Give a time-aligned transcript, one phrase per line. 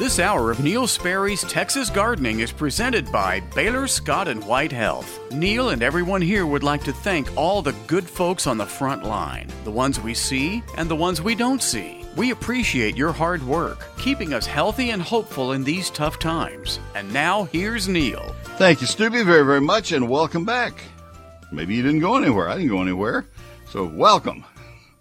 [0.00, 5.20] This hour of Neil Sperry's Texas Gardening is presented by Baylor Scott and White Health.
[5.30, 9.04] Neil and everyone here would like to thank all the good folks on the front
[9.04, 12.02] line, the ones we see and the ones we don't see.
[12.16, 16.80] We appreciate your hard work, keeping us healthy and hopeful in these tough times.
[16.94, 18.34] And now here's Neil.
[18.56, 20.82] Thank you, Stubby, very, very much, and welcome back.
[21.52, 22.48] Maybe you didn't go anywhere.
[22.48, 23.26] I didn't go anywhere.
[23.68, 24.46] So, welcome.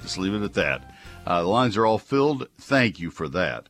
[0.01, 0.93] Just leave it at that.
[1.25, 2.49] Uh, the lines are all filled.
[2.57, 3.69] Thank you for that.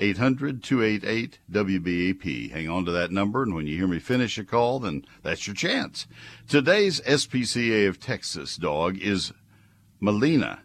[0.00, 2.50] 800 288 WBAP.
[2.50, 5.46] Hang on to that number, and when you hear me finish a call, then that's
[5.46, 6.06] your chance.
[6.48, 9.32] Today's SPCA of Texas dog is
[10.00, 10.60] Melina.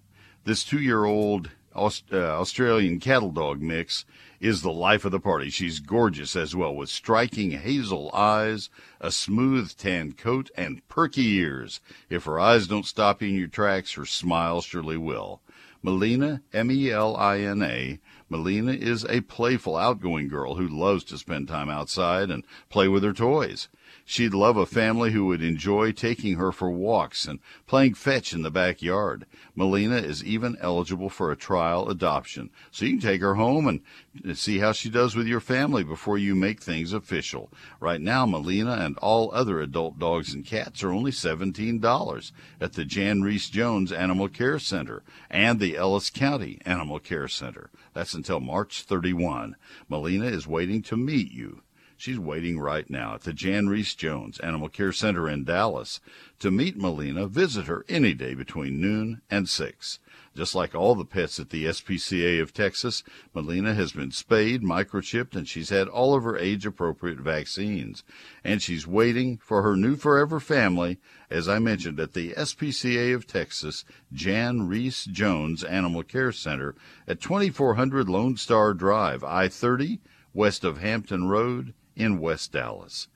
[0.45, 4.05] This two year old Aust- uh, Australian cattle dog mix
[4.39, 5.49] is the life of the party.
[5.49, 8.69] She's gorgeous as well, with striking hazel eyes,
[9.01, 11.81] a smooth tan coat, and perky ears.
[12.09, 15.41] If her eyes don't stop you in your tracks, her smile surely will.
[15.81, 21.03] Melina, M E L I N A, Melina is a playful, outgoing girl who loves
[21.05, 23.67] to spend time outside and play with her toys.
[24.03, 28.41] She'd love a family who would enjoy taking her for walks and playing fetch in
[28.41, 29.25] the backyard.
[29.55, 34.37] Melina is even eligible for a trial adoption, so you can take her home and
[34.37, 37.51] see how she does with your family before you make things official.
[37.79, 42.31] Right now, Melina and all other adult dogs and cats are only $17
[42.61, 47.69] at the Jan Rees Jones Animal Care Center and the Ellis County Animal Care Center.
[47.95, 49.55] That's until March 31.
[49.87, 51.61] Melina is waiting to meet you.
[51.97, 56.01] She's waiting right now at the Jan Rees Jones Animal Care Center in Dallas.
[56.39, 59.99] To meet Melina, visit her any day between noon and 6.
[60.35, 63.01] Just like all the pets at the SPCA of Texas,
[63.33, 68.03] Melina has been spayed, microchipped, and she's had all of her age appropriate vaccines.
[68.43, 70.97] And she's waiting for her new forever family,
[71.29, 76.75] as I mentioned, at the SPCA of Texas, Jan Rees Jones Animal Care Center
[77.07, 80.01] at 2400 Lone Star Drive, I 30,
[80.33, 83.07] west of Hampton Road in West Dallas.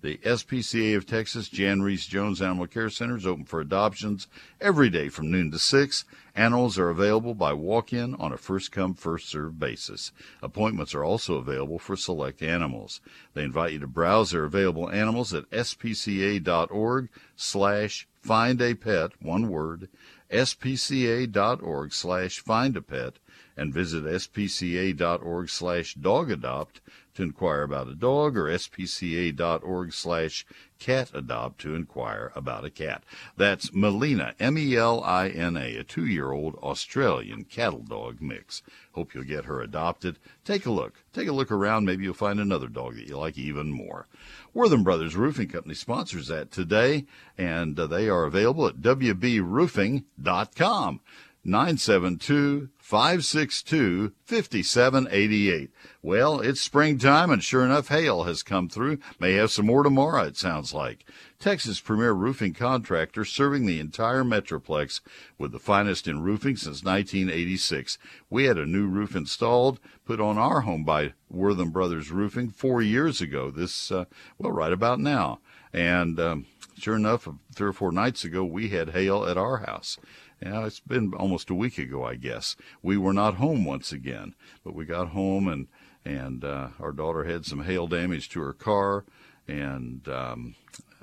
[0.00, 4.28] The SPCA of Texas Jan Rees Jones Animal Care Center is open for adoptions
[4.60, 6.04] every day from noon to 6.
[6.36, 10.12] Animals are available by walk in on a first come, first served basis.
[10.40, 13.00] Appointments are also available for select animals.
[13.34, 19.48] They invite you to browse their available animals at spca.org slash find a pet, one
[19.48, 19.88] word,
[20.30, 23.14] spca.org slash find a pet,
[23.58, 26.80] and visit spca.org slash dog adopt
[27.18, 30.46] to inquire about a dog or spca.org slash
[30.78, 33.02] cat adopt to inquire about a cat.
[33.36, 38.62] That's Melina, M-E-L-I-N-A, a two-year-old Australian cattle dog mix.
[38.92, 40.20] Hope you'll get her adopted.
[40.44, 40.94] Take a look.
[41.12, 41.84] Take a look around.
[41.84, 44.06] Maybe you'll find another dog that you like even more.
[44.54, 51.00] Wortham Brothers Roofing Company sponsors that today, and uh, they are available at wbroofing.com.
[51.44, 55.70] 972 562 5788.
[56.02, 58.98] Well, it's springtime, and sure enough, hail has come through.
[59.18, 61.04] May have some more tomorrow, it sounds like.
[61.38, 65.00] Texas' premier roofing contractor serving the entire Metroplex
[65.38, 67.98] with the finest in roofing since 1986.
[68.28, 72.82] We had a new roof installed, put on our home by Wortham Brothers Roofing four
[72.82, 74.06] years ago, this, uh,
[74.38, 75.40] well, right about now.
[75.72, 79.98] And um, sure enough, three or four nights ago, we had hail at our house.
[80.40, 82.54] Yeah, it's been almost a week ago, I guess.
[82.80, 84.34] We were not home once again,
[84.64, 85.66] but we got home and
[86.04, 89.04] and uh, our daughter had some hail damage to her car,
[89.46, 90.54] and um,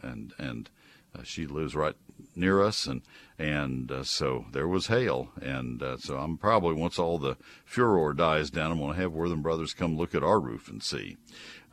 [0.02, 0.70] and and
[1.14, 1.96] uh, she lives right
[2.36, 3.02] near us, and
[3.38, 8.14] and uh, so there was hail, and uh, so I'm probably once all the furor
[8.14, 11.18] dies down, I'm going to have Wortham Brothers come look at our roof and see.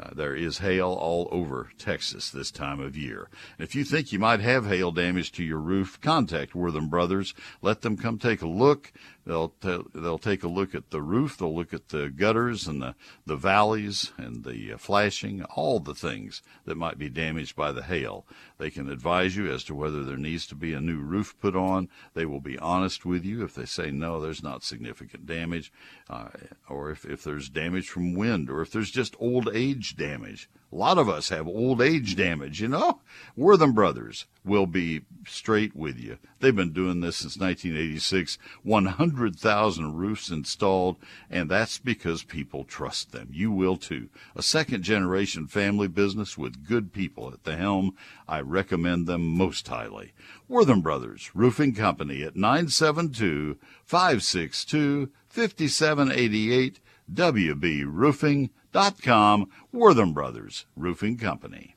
[0.02, 3.28] Uh, there is hail all over Texas this time of year.
[3.56, 7.34] And if you think you might have hail damage to your roof, contact Wortham Brothers.
[7.60, 8.92] Let them come take a look.
[9.24, 11.38] They'll t- they'll take a look at the roof.
[11.38, 15.94] They'll look at the gutters and the the valleys and the uh, flashing, all the
[15.94, 18.26] things that might be damaged by the hail.
[18.58, 21.54] They can advise you as to whether there needs to be a new roof put
[21.54, 21.88] on.
[22.14, 25.72] They will be honest with you if they say no, there's not significant damage,
[26.10, 26.28] uh,
[26.68, 30.48] or if if there's damage from wind, or if there's just old age damage.
[30.72, 33.00] A lot of us have old age damage, you know?
[33.36, 36.16] Wortham Brothers will be straight with you.
[36.40, 40.96] They've been doing this since 1986, 100,000 roofs installed,
[41.30, 43.28] and that's because people trust them.
[43.30, 44.08] You will too.
[44.34, 47.94] A second generation family business with good people at the helm.
[48.26, 50.12] I recommend them most highly.
[50.48, 56.80] Wortham Brothers Roofing Company at 972 562 5788
[57.14, 61.74] WB Roofing.com, Wortham Brothers Roofing Company.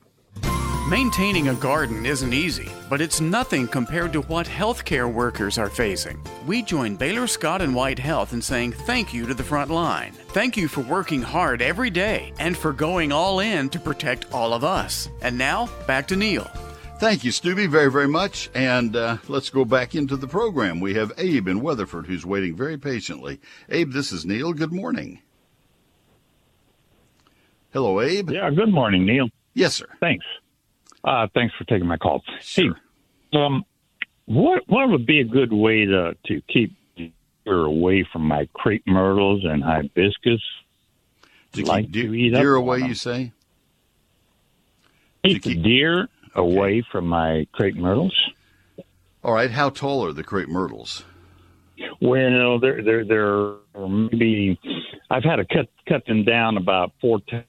[0.88, 6.22] Maintaining a garden isn't easy, but it's nothing compared to what healthcare workers are facing.
[6.46, 10.12] We join Baylor Scott and White Health in saying thank you to the front line.
[10.28, 14.54] Thank you for working hard every day and for going all in to protect all
[14.54, 15.08] of us.
[15.22, 16.48] And now, back to Neil.
[17.00, 18.48] Thank you, Stubby, very, very much.
[18.54, 20.78] And uh, let's go back into the program.
[20.78, 23.40] We have Abe in Weatherford who's waiting very patiently.
[23.68, 24.52] Abe, this is Neil.
[24.52, 25.20] Good morning.
[27.76, 28.30] Hello, Abe.
[28.30, 29.28] Yeah, good morning, Neil.
[29.52, 29.84] Yes, sir.
[30.00, 30.24] Thanks.
[31.04, 32.22] Uh, thanks for taking my call.
[32.40, 32.72] Sure.
[33.30, 33.66] Hey, um,
[34.24, 38.86] what what would be a good way to to keep deer away from my crepe
[38.86, 40.40] myrtles and hibiscus?
[41.52, 43.32] To Like keep deer, to eat deer away, you say?
[45.22, 48.18] Keep, keep- deer away from my crepe myrtles.
[49.22, 49.50] All right.
[49.50, 51.04] How tall are the crepe myrtles?
[52.00, 53.52] Well, they're they're they're
[53.86, 54.58] maybe
[55.10, 57.44] I've had to cut cut them down about four ti-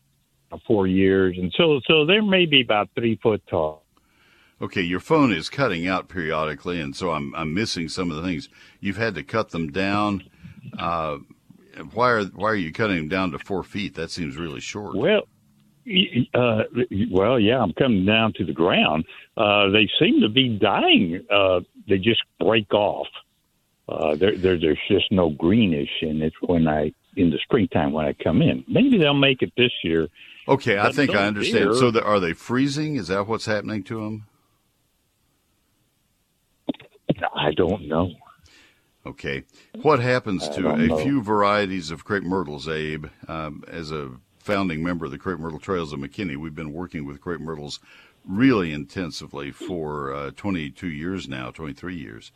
[0.66, 3.84] four years, and so so they're maybe about three foot tall.
[4.60, 8.24] Okay, your phone is cutting out periodically, and so I'm I'm missing some of the
[8.24, 8.50] things.
[8.80, 10.24] You've had to cut them down.
[10.78, 11.18] Uh,
[11.94, 13.96] why are why are you cutting them down to four feet?
[13.96, 14.96] That seems really short.
[14.96, 15.28] Well,
[16.34, 16.64] uh,
[17.12, 19.06] well, yeah, I'm coming down to the ground.
[19.38, 21.26] Uh, they seem to be dying.
[21.30, 23.08] Uh, they just break off.
[23.88, 28.06] Uh, there, there, there's just no greenish in it when I in the springtime when
[28.06, 28.64] I come in.
[28.68, 30.08] Maybe they'll make it this year.
[30.48, 31.66] Okay, I think I understand.
[31.66, 32.96] deer- So, the, are they freezing?
[32.96, 34.26] Is that what's happening to them?
[37.36, 38.12] I don't know.
[39.06, 39.44] Okay.
[39.82, 40.98] What happens to a know.
[40.98, 43.06] few varieties of crepe myrtles, Abe?
[43.28, 44.12] Um, as a
[44.48, 47.82] founding member of the Crepe Myrtle Trails of McKinney, we've been working with crepe myrtles
[48.26, 52.32] really intensively for uh, 22 years now, 23 years.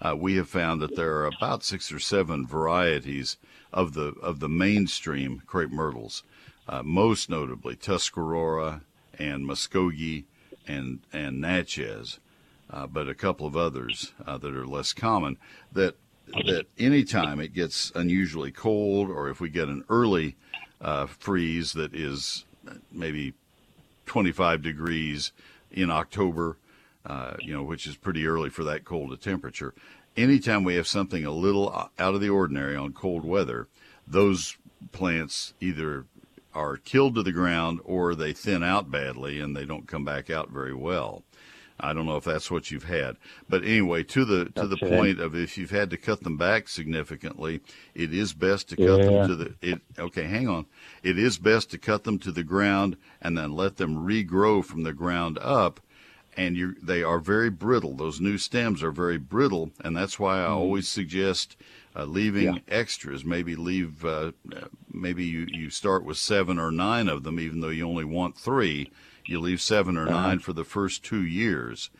[0.00, 3.36] Uh, we have found that there are about six or seven varieties
[3.72, 6.22] of the of the mainstream crepe myrtles,
[6.68, 8.82] uh, most notably Tuscarora
[9.18, 10.22] and Muskogee
[10.68, 12.20] and and Natchez
[12.70, 15.36] uh, but a couple of others uh, that are less common.
[15.72, 15.96] That
[16.44, 20.36] that anytime it gets unusually cold, or if we get an early
[20.80, 22.44] uh, freeze that is
[22.92, 23.34] maybe
[24.06, 25.32] 25 degrees
[25.70, 26.58] in October,
[27.04, 29.74] uh, you know, which is pretty early for that cold a temperature.
[30.16, 33.68] Anytime we have something a little out of the ordinary on cold weather,
[34.06, 34.56] those
[34.92, 36.06] plants either
[36.54, 40.30] are killed to the ground or they thin out badly and they don't come back
[40.30, 41.22] out very well.
[41.78, 43.16] I don't know if that's what you've had,
[43.48, 46.68] but anyway, to the to the point of if you've had to cut them back
[46.68, 47.60] significantly,
[47.94, 49.04] it is best to cut Yeah.
[49.04, 49.82] them to the it.
[49.98, 50.66] Okay, hang on.
[51.02, 54.84] It is best to cut them to the ground and then let them regrow from
[54.84, 55.80] the ground up.
[56.38, 57.94] And you, they are very brittle.
[57.94, 61.56] Those new stems are very brittle, and that's why I always suggest
[61.94, 62.58] uh, leaving Yeah.
[62.68, 63.24] extras.
[63.24, 64.04] Maybe leave.
[64.04, 64.32] Uh,
[64.92, 68.36] maybe you, you start with seven or nine of them, even though you only want
[68.36, 68.90] three.
[69.26, 71.90] You leave seven or nine for the first two years.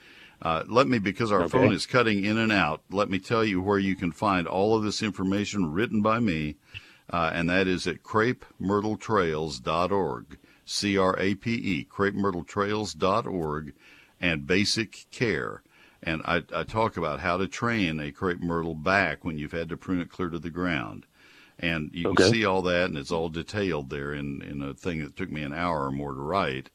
[0.43, 1.59] Uh, let me, because our Okay.
[1.59, 4.77] phone is cutting in and out, let me tell you where you can find all
[4.77, 6.57] of this information written by me,
[7.11, 10.39] uh, and that is at crepemyrtletrails.org.
[10.69, 13.73] C R A P E, crepemyrtletrails.org,
[14.21, 15.63] and basic care.
[16.03, 19.69] And I, I talk about how to train a crepe myrtle back when you've had
[19.69, 21.07] to prune it clear to the ground.
[21.59, 25.01] And you can see all that, and it's all detailed there in, in a thing
[25.03, 26.69] that took me an hour or more to write.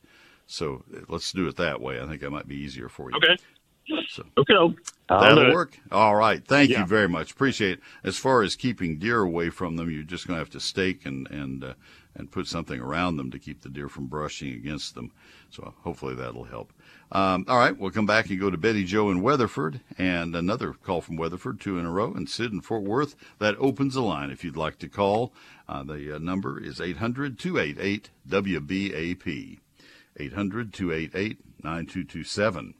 [0.51, 2.01] So let's do it that way.
[2.01, 3.17] I think that might be easier for you.
[3.17, 3.37] Okay.
[4.09, 4.75] So Okay.
[5.07, 5.79] That'll work.
[5.91, 6.45] All right.
[6.45, 6.81] Thank Yeah.
[6.81, 7.31] you very much.
[7.31, 7.79] Appreciate it.
[8.03, 11.05] As far as keeping deer away from them, you're just going to have to stake
[11.05, 11.73] and and uh,
[12.15, 15.11] and put something around them to keep the deer from brushing against them.
[15.49, 16.73] So hopefully that'll help.
[17.13, 20.73] Um, all right, we'll come back and go to Betty Joe in Weatherford, and another
[20.73, 23.15] call from Weatherford, two in a row, and Sid in Fort Worth.
[23.39, 25.33] That opens the line if you'd like to call.
[25.67, 29.59] Uh, the uh, number is 800 288 WBAP.
[30.17, 32.73] 800 288 9227.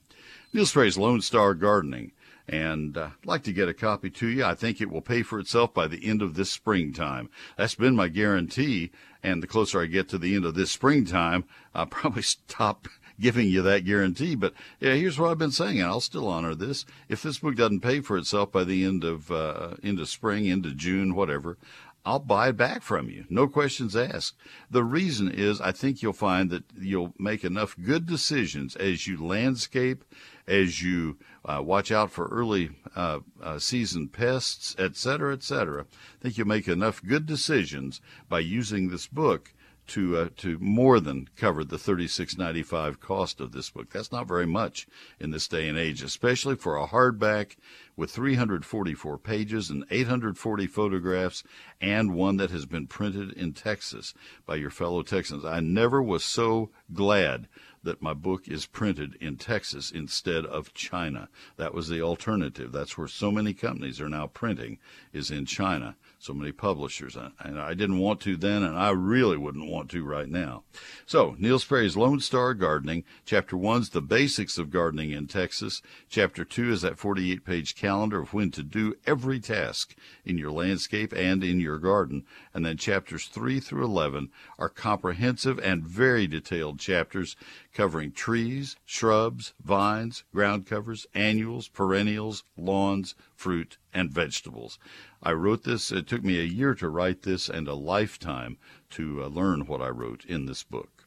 [0.53, 2.11] Neil Sperry's Lone Star Gardening.
[2.47, 4.43] And uh, I'd like to get a copy to you.
[4.43, 7.29] I think it will pay for itself by the end of this springtime.
[7.57, 8.91] That's been my guarantee.
[9.23, 12.88] And the closer I get to the end of this springtime, I'll probably stop
[13.19, 14.35] giving you that guarantee.
[14.35, 16.85] But yeah, here's what I've been saying, and I'll still honor this.
[17.07, 20.45] If this book doesn't pay for itself by the end of uh, end of spring,
[20.45, 21.57] into June, whatever,
[22.03, 23.25] I'll buy it back from you.
[23.29, 24.36] No questions asked.
[24.72, 29.24] The reason is I think you'll find that you'll make enough good decisions as you
[29.24, 30.03] landscape,
[30.48, 35.84] as you uh, watch out for early uh, uh, season pests, et cetera, et cetera.
[35.84, 39.53] I think you'll make enough good decisions by using this book
[39.88, 43.89] to uh, to more than cover the thirty six ninety five cost of this book.
[43.91, 44.88] That's not very much
[45.20, 47.58] in this day and age, especially for a hardback
[47.95, 51.43] with 344 pages and 840 photographs,
[51.79, 54.13] and one that has been printed in Texas
[54.45, 55.45] by your fellow Texans.
[55.45, 57.48] I never was so glad
[57.83, 61.29] that my book is printed in Texas instead of China.
[61.57, 62.71] That was the alternative.
[62.71, 64.77] That's where so many companies are now printing
[65.13, 67.17] is in China so many publishers.
[67.39, 70.63] And I didn't want to then, and I really wouldn't want to right now.
[71.05, 73.03] So, Neil Sperry's Lone Star Gardening.
[73.25, 75.81] Chapter one's the basics of gardening in Texas.
[76.10, 79.95] Chapter two is that 48 page calendar of when to do every task
[80.25, 82.25] in your landscape and in your garden.
[82.53, 87.36] And then chapters three through 11 are comprehensive and very detailed chapters
[87.74, 94.79] covering trees, shrubs, vines, ground covers, annuals, perennials, lawns, fruit, and vegetables.
[95.21, 98.57] I wrote this, it took me a year to write this and a lifetime
[98.91, 101.00] to uh, learn what I wrote in this book.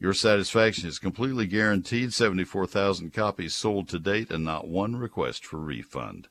[0.00, 2.12] Your satisfaction is completely guaranteed.
[2.12, 6.28] 74,000 copies sold to date and not one request for refund.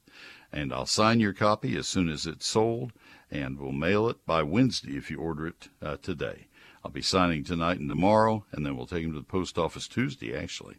[0.54, 2.94] And I'll sign your copy as soon as it's sold
[3.30, 6.48] and we'll mail it by Wednesday if you order it uh, today.
[6.84, 9.88] I'll be signing tonight and tomorrow, and then we'll take them to the post office
[9.90, 10.78] Tuesday, actually.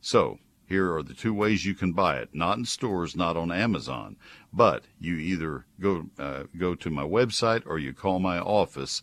[0.00, 2.28] So, here are the two ways you can buy it.
[2.34, 4.16] Not in stores, not on Amazon,
[4.52, 9.02] but you either go uh, go to my website or you call my office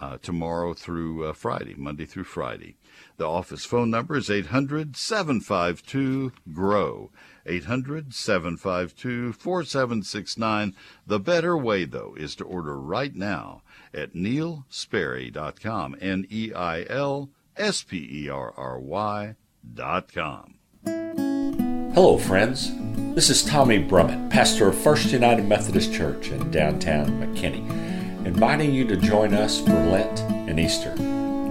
[0.00, 2.76] uh, tomorrow through uh, Friday, Monday through Friday.
[3.16, 7.10] The office phone number is 800 752 GROW.
[7.46, 10.74] 800 752 4769.
[11.06, 13.62] The better way, though, is to order right now
[13.94, 15.96] at neilsperry.com.
[16.00, 20.54] N E I L S P E R R Y.com.
[21.94, 22.72] Hello, friends.
[23.14, 27.66] This is Tommy Brummett, pastor of First United Methodist Church in downtown McKinney,
[28.26, 30.18] inviting you to join us for Lent
[30.48, 30.90] and Easter,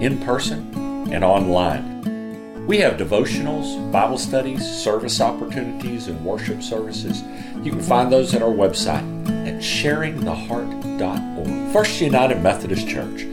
[0.01, 0.69] in person
[1.09, 2.65] and online.
[2.67, 7.23] We have devotionals, Bible studies, service opportunities, and worship services.
[7.63, 9.05] You can find those at our website
[9.47, 11.73] at sharingtheheart.org.
[11.73, 13.23] First United Methodist Church,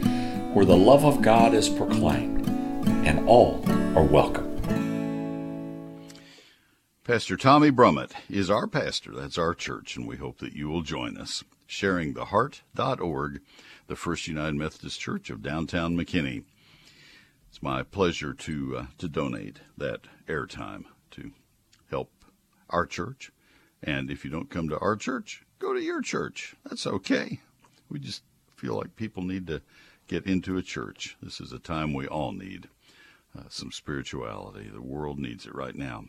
[0.53, 2.47] where the love of God is proclaimed
[3.05, 3.61] and all
[3.97, 4.49] are welcome.
[7.03, 9.11] Pastor Tommy Brummett is our pastor.
[9.11, 11.43] That's our church, and we hope that you will join us.
[11.73, 13.41] SharingTheHeart.org,
[13.87, 16.43] the First United Methodist Church of downtown McKinney.
[17.49, 21.31] It's my pleasure to uh, to donate that airtime to
[21.89, 22.11] help
[22.69, 23.31] our church.
[23.81, 26.55] And if you don't come to our church, go to your church.
[26.63, 27.41] That's okay.
[27.89, 28.21] We just
[28.55, 29.61] feel like people need to
[30.07, 31.17] get into a church.
[31.23, 32.69] This is a time we all need
[33.37, 34.69] uh, some spirituality.
[34.71, 36.05] The world needs it right now.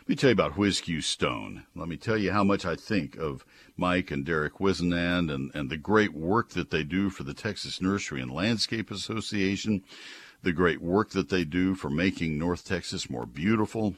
[0.00, 1.64] Let me tell you about Whiz-Q Stone.
[1.74, 3.44] Let me tell you how much I think of
[3.76, 7.80] Mike and Derek Wisenand and, and the great work that they do for the Texas
[7.80, 9.82] Nursery and Landscape Association,
[10.42, 13.94] the great work that they do for making North Texas more beautiful.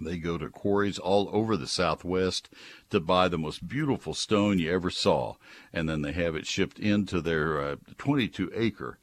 [0.00, 2.48] They go to quarries all over the Southwest
[2.90, 5.34] to buy the most beautiful stone you ever saw,
[5.72, 8.98] and then they have it shipped into their uh, 22 acre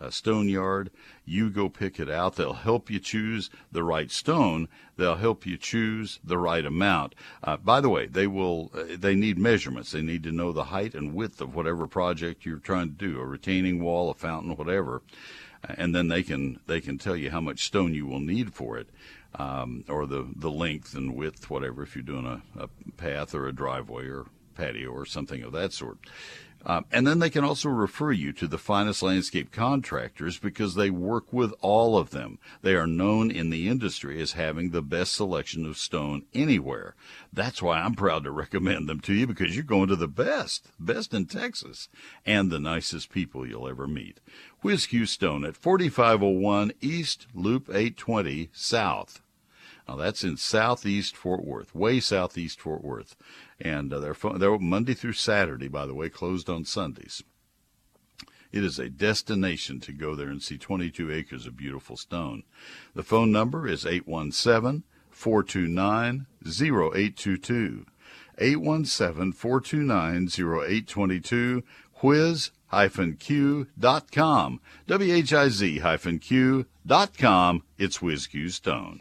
[0.00, 0.90] uh, stone yard.
[1.24, 2.36] You go pick it out.
[2.36, 4.68] They'll help you choose the right stone.
[4.96, 7.14] They'll help you choose the right amount.
[7.42, 8.70] Uh, by the way, they will.
[8.74, 9.92] Uh, they need measurements.
[9.92, 13.20] They need to know the height and width of whatever project you're trying to do,
[13.20, 15.02] a retaining wall, a fountain, whatever.
[15.68, 18.54] Uh, and then they can they can tell you how much stone you will need
[18.54, 18.88] for it.
[19.36, 23.46] Um, or the, the length and width, whatever, if you're doing a, a path or
[23.46, 24.26] a driveway or
[24.56, 25.98] patio or something of that sort.
[26.64, 30.90] Um, and then they can also refer you to the finest landscape contractors because they
[30.90, 32.38] work with all of them.
[32.62, 36.94] They are known in the industry as having the best selection of stone anywhere.
[37.32, 40.68] That's why I'm proud to recommend them to you because you're going to the best,
[40.78, 41.88] best in Texas,
[42.26, 44.20] and the nicest people you'll ever meet.
[44.62, 49.22] Whiz-Q Stone at 4501 East Loop 820 South.
[49.90, 53.16] Now that's in southeast Fort Worth, way southeast Fort Worth,
[53.60, 57.24] and uh, they're they're Monday through Saturday, by the way, closed on Sundays.
[58.52, 62.44] It is a destination to go there and see 22 acres of beautiful stone.
[62.94, 67.84] The phone number is 817 429 0822.
[68.38, 71.64] 817 429 0822.
[72.00, 72.50] Whiz-Q.com.
[74.86, 77.62] W-H-I-Z-Q.com.
[77.76, 79.00] It's Whiz-Q Stone.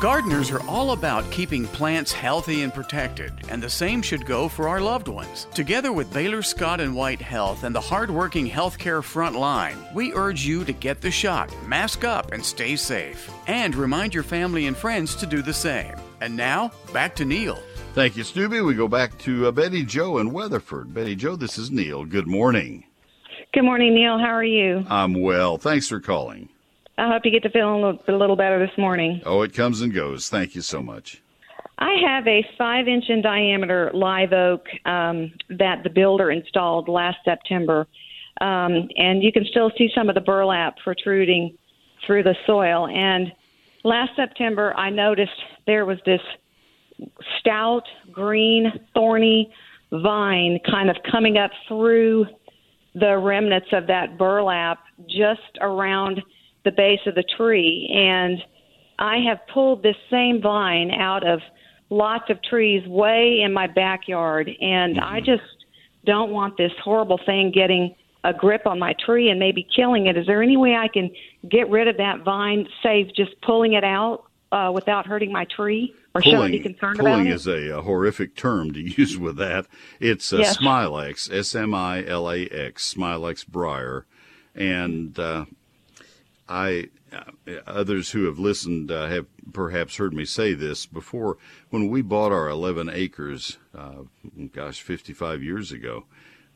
[0.00, 4.66] Gardeners are all about keeping plants healthy and protected, and the same should go for
[4.66, 5.46] our loved ones.
[5.52, 10.42] Together with Baylor Scott and White Health and the hardworking healthcare front line, we urge
[10.42, 13.30] you to get the shot, mask up, and stay safe.
[13.46, 15.94] And remind your family and friends to do the same.
[16.22, 17.58] And now, back to Neil.
[17.92, 18.62] Thank you, Stubby.
[18.62, 20.94] We go back to uh, Betty Joe in Weatherford.
[20.94, 22.06] Betty Joe, this is Neil.
[22.06, 22.84] Good morning.
[23.52, 24.18] Good morning, Neil.
[24.18, 24.82] How are you?
[24.88, 25.58] I'm well.
[25.58, 26.48] Thanks for calling.
[27.00, 29.22] I hope you get to feeling a little, better this morning.
[29.24, 30.28] Oh, it comes and goes.
[30.28, 31.22] Thank you so much.
[31.78, 37.16] I have a five inch in diameter live oak um, that the builder installed last
[37.24, 37.86] September.
[38.42, 41.56] Um, and you can still see some of the burlap protruding
[42.06, 42.86] through the soil.
[42.86, 43.32] And
[43.82, 45.32] last September, I noticed
[45.66, 46.20] there was this
[47.38, 49.50] stout, green, thorny
[49.90, 52.26] vine kind of coming up through
[52.94, 56.20] the remnants of that burlap just around
[56.64, 57.90] the base of the tree.
[57.94, 58.42] And
[58.98, 61.40] I have pulled this same vine out of
[61.88, 64.50] lots of trees way in my backyard.
[64.60, 65.14] And mm-hmm.
[65.14, 65.42] I just
[66.04, 70.16] don't want this horrible thing getting a grip on my tree and maybe killing it.
[70.16, 71.10] Is there any way I can
[71.48, 75.94] get rid of that vine, save just pulling it out uh, without hurting my tree?
[76.14, 77.34] Or pulling, should I be concerned pulling about it?
[77.34, 79.66] is a, a, horrific term to use with that.
[80.00, 80.58] It's a yes.
[80.58, 84.06] Smilax, S M I L A X, Smilax briar,
[84.54, 85.46] and uh,
[86.50, 91.38] I uh, others who have listened uh, have perhaps heard me say this before.
[91.70, 94.02] When we bought our 11 acres, uh,
[94.52, 96.04] gosh, 55 years ago,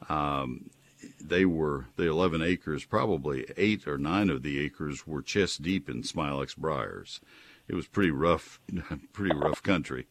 [0.09, 0.71] um,
[1.21, 5.89] they were the 11 acres, probably eight or nine of the acres were chest deep
[5.89, 7.21] in Smilax briars.
[7.69, 8.61] It was pretty rough,
[9.13, 10.07] pretty rough country,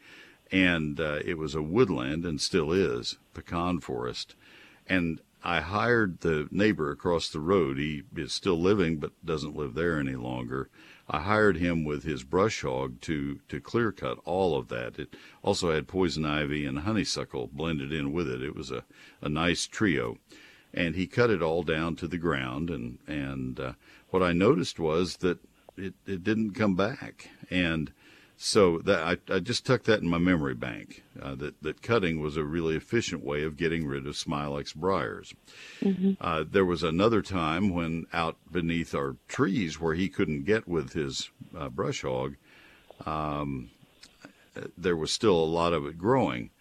[0.51, 4.35] and uh, it was a woodland and still is pecan forest.
[4.87, 7.77] And I hired the neighbor across the road.
[7.77, 10.69] He is still living, but doesn't live there any longer.
[11.09, 14.97] I hired him with his brush hog to to clear cut all of that.
[14.97, 18.41] It also had poison ivy and honeysuckle blended in with it.
[18.41, 18.85] It was a,
[19.21, 20.17] a nice trio
[20.73, 22.69] and he cut it all down to the ground.
[22.69, 23.73] And and uh,
[24.09, 25.39] what I noticed was that
[25.77, 27.91] it it didn't come back, and
[28.37, 31.03] so that I, I just tucked that in my memory bank.
[31.21, 35.33] Uh, that that cutting was a really efficient way of getting rid of Smilax briars.
[35.81, 36.13] Mm-hmm.
[36.19, 40.93] Uh, there was another time when out beneath our trees where he couldn't get with
[40.93, 42.35] his uh, brush hog.
[43.05, 43.69] Um,
[44.77, 46.51] there was still a lot of it growing,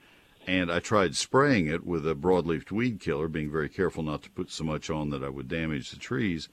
[0.47, 4.31] and I tried spraying it with a broadleaf weed killer, being very careful not to
[4.31, 6.49] put so much on that I would damage the trees,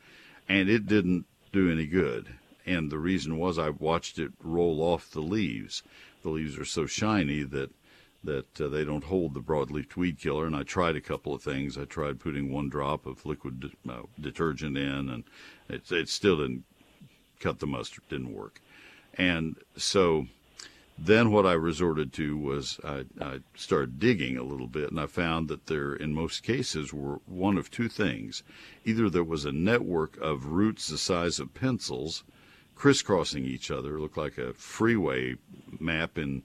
[0.48, 2.28] and it didn't do any good.
[2.70, 5.82] And the reason was I watched it roll off the leaves.
[6.22, 7.72] The leaves are so shiny that
[8.24, 10.46] that uh, they don't hold the broadleaf weed killer.
[10.46, 11.80] And I tried a couple of things.
[11.80, 15.24] I tried putting one drop of liquid de- uh, detergent in, and
[15.68, 16.66] it, it still didn't
[17.40, 18.04] cut the mustard.
[18.08, 18.62] Didn't work.
[19.15, 20.28] And so
[20.96, 25.08] then what I resorted to was I, I, started digging a little bit, and I
[25.08, 28.43] found that there, in most cases, were one of two things.
[28.86, 32.24] Either there was a network of roots the size of pencils
[32.80, 35.36] crisscrossing each other, looked like a freeway
[35.80, 36.42] map in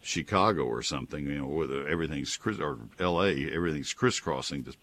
[0.00, 4.78] Chicago or something, you know, where everything's, or L.A., everything's crisscrossing just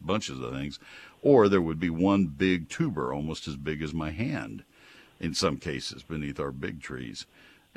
[0.00, 0.78] bunches of things.
[1.20, 4.64] Or there would be one big tuber, almost as big as my hand,
[5.20, 7.26] in some cases, beneath our big trees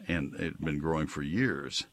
[0.08, 1.86] and it had been growing for years.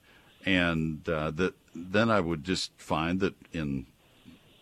[0.45, 3.87] And uh, that then I would just find that in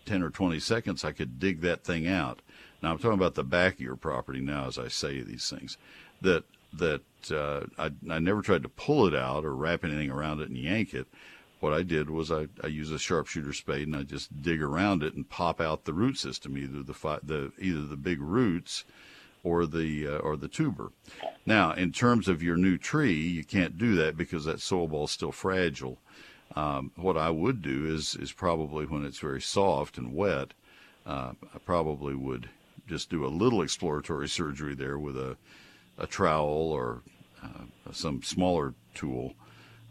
[0.06, 2.40] 10 or 20 seconds I could dig that thing out.
[2.82, 5.76] Now I'm talking about the back of your property now as I say these things.
[6.22, 10.40] That that uh, I, I never tried to pull it out or wrap anything around
[10.40, 11.06] it and yank it.
[11.60, 15.02] What I did was I, I use a sharpshooter spade and I just dig around
[15.04, 18.84] it and pop out the root system, either the the either the big roots
[19.44, 20.90] or the uh, or the tuber.
[21.46, 25.04] Now, in terms of your new tree, you can't do that because that soil ball
[25.04, 25.98] is still fragile.
[26.54, 30.54] Um, what I would do is is probably when it's very soft and wet,
[31.06, 32.48] uh, I probably would
[32.86, 35.36] just do a little exploratory surgery there with a
[35.98, 37.02] a trowel or
[37.42, 39.34] uh, some smaller tool.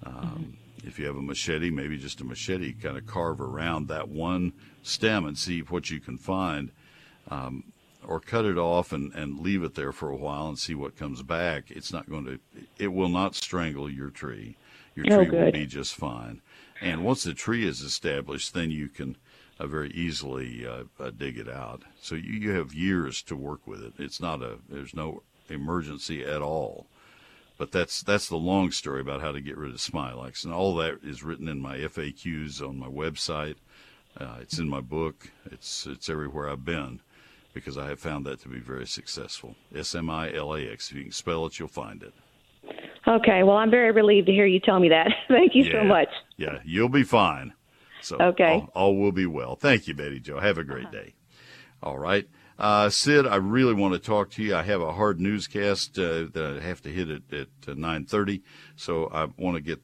[0.04, 0.88] Um, mm-hmm.
[0.88, 4.54] If you have a machete, maybe just a machete, kind of carve around that one
[4.82, 6.72] stem and see what you can find.
[7.30, 7.72] Um,
[8.06, 10.98] or cut it off and, and leave it there for a while and see what
[10.98, 12.40] comes back, it's not going to,
[12.78, 14.58] it will not strangle your tree.
[14.96, 16.42] Your oh, tree will be just fine.
[16.82, 19.18] And once the tree is established, then you can
[19.60, 21.84] uh, very easily uh, uh, dig it out.
[22.02, 23.94] So you, you have years to work with it.
[24.00, 26.88] It's not a, there's no emergency at all.
[27.58, 30.76] But that's that's the long story about how to get rid of Smilax, and all
[30.78, 33.56] that is written in my FAQs on my website.
[34.18, 35.30] Uh, it's in my book.
[35.46, 37.02] It's it's everywhere I've been
[37.54, 39.56] because I have found that to be very successful.
[39.76, 40.90] S M I L A X.
[40.90, 42.14] If you can spell it, you'll find it.
[43.08, 43.44] Okay.
[43.44, 45.12] Well, I'm very relieved to hear you tell me that.
[45.28, 46.10] Thank you yeah, so much.
[46.38, 47.54] Yeah, you'll be fine.
[48.02, 48.54] So okay.
[48.54, 49.56] all, all, will be well.
[49.56, 50.40] Thank you, Betty Jo.
[50.40, 51.14] Have a great day.
[51.84, 52.28] All right.
[52.62, 54.56] Uh, Sid, I really want to talk to you.
[54.56, 58.41] I have a hard newscast uh, that I have to hit at, at 9:30, uh,
[58.76, 59.82] so I want to get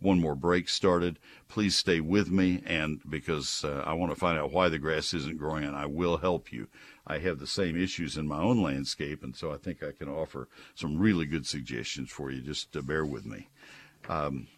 [0.00, 1.18] one more break started.
[1.48, 5.14] Please stay with me, and because uh, I want to find out why the grass
[5.14, 6.68] isn't growing, and I will help you.
[7.06, 10.10] I have the same issues in my own landscape, and so I think I can
[10.10, 12.42] offer some really good suggestions for you.
[12.42, 13.48] Just to bear with me.
[14.06, 14.48] Um,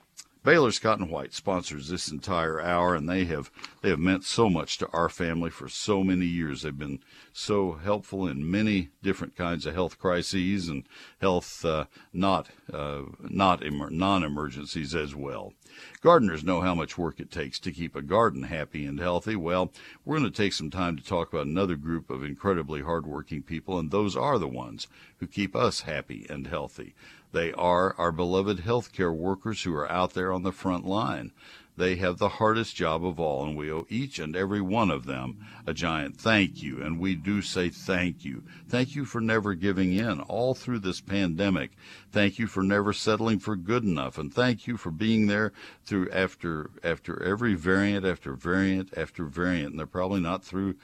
[0.42, 3.50] Baylor Scott and White sponsors this entire hour, and they have
[3.83, 6.62] they have meant so much to our family for so many years.
[6.62, 7.00] They've been
[7.31, 10.85] so helpful in many different kinds of health crises and
[11.20, 15.53] health uh, not uh, not emer- non-emergencies as well.
[16.00, 19.37] Gardeners know how much work it takes to keep a garden happy and healthy.
[19.37, 19.70] Well,
[20.05, 23.79] we're going to take some time to talk about another group of incredibly hardworking people,
[23.79, 26.94] and those are the ones who keep us happy and healthy.
[27.32, 31.32] They are our beloved healthcare workers who are out there on the front line.
[31.76, 35.06] They have the hardest job of all, and we owe each and every one of
[35.06, 36.82] them a giant thank you.
[36.82, 38.42] And we do say thank you.
[38.68, 41.70] Thank you for never giving in all through this pandemic.
[42.12, 44.18] Thank you for never settling for good enough.
[44.18, 45.52] And thank you for being there
[45.86, 49.70] through after after every variant after variant after variant.
[49.70, 50.74] And they're probably not through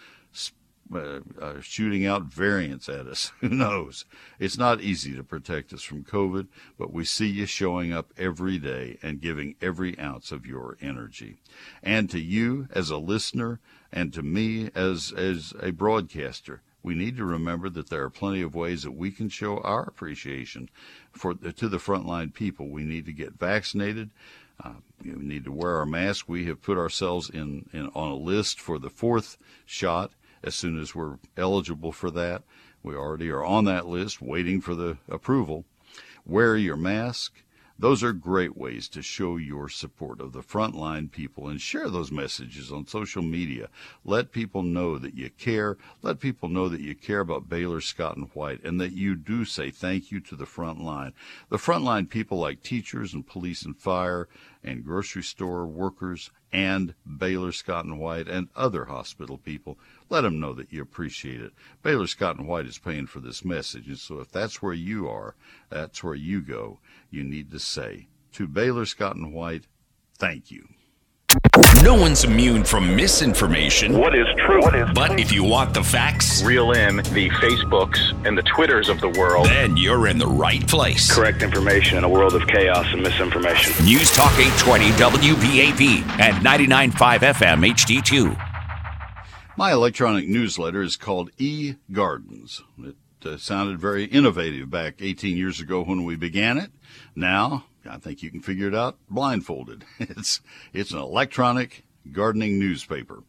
[0.95, 3.33] uh, uh, shooting out variants at us.
[3.41, 4.05] Who knows?
[4.39, 6.47] It's not easy to protect us from COVID,
[6.79, 11.37] but we see you showing up every day and giving every ounce of your energy.
[11.83, 13.61] And to you as a listener,
[13.93, 18.43] and to me as as a broadcaster, we need to remember that there are plenty
[18.43, 20.71] of ways that we can show our appreciation
[21.11, 22.69] for to the frontline people.
[22.69, 24.11] We need to get vaccinated.
[24.63, 26.29] Uh, we need to wear our mask.
[26.29, 30.79] We have put ourselves in, in on a list for the fourth shot as soon
[30.81, 32.43] as we're eligible for that.
[32.83, 35.65] We already are on that list waiting for the approval.
[36.25, 37.43] Wear your mask.
[37.79, 42.11] Those are great ways to show your support of the frontline people and share those
[42.11, 43.69] messages on social media.
[44.03, 45.77] Let people know that you care.
[46.01, 49.45] Let people know that you care about Baylor, Scott, and White and that you do
[49.45, 51.13] say thank you to the front line.
[51.51, 54.27] The frontline people like teachers and police and fire
[54.65, 60.41] and grocery store workers and Baylor, Scott, and White and other hospital people let them
[60.41, 61.53] know that you appreciate it.
[61.83, 65.07] Baylor Scott and White is paying for this message, and so if that's where you
[65.07, 65.35] are,
[65.69, 66.79] that's where you go.
[67.11, 69.67] You need to say to Baylor Scott and White,
[70.17, 70.67] thank you.
[71.83, 73.97] No one's immune from misinformation.
[73.97, 74.61] What is true?
[74.61, 78.89] What is but if you want the facts, reel in the Facebooks and the Twitters
[78.89, 81.13] of the world, then you're in the right place.
[81.15, 83.85] Correct information in a world of chaos and misinformation.
[83.85, 88.43] News Talk 820 WBAP and 99.5 FM HD2.
[89.57, 92.63] My electronic newsletter is called E Gardens.
[92.83, 96.71] It uh, sounded very innovative back 18 years ago when we began it.
[97.15, 99.85] Now, I think you can figure it out blindfolded.
[99.99, 100.41] It's
[100.73, 103.23] it's an electronic gardening newspaper,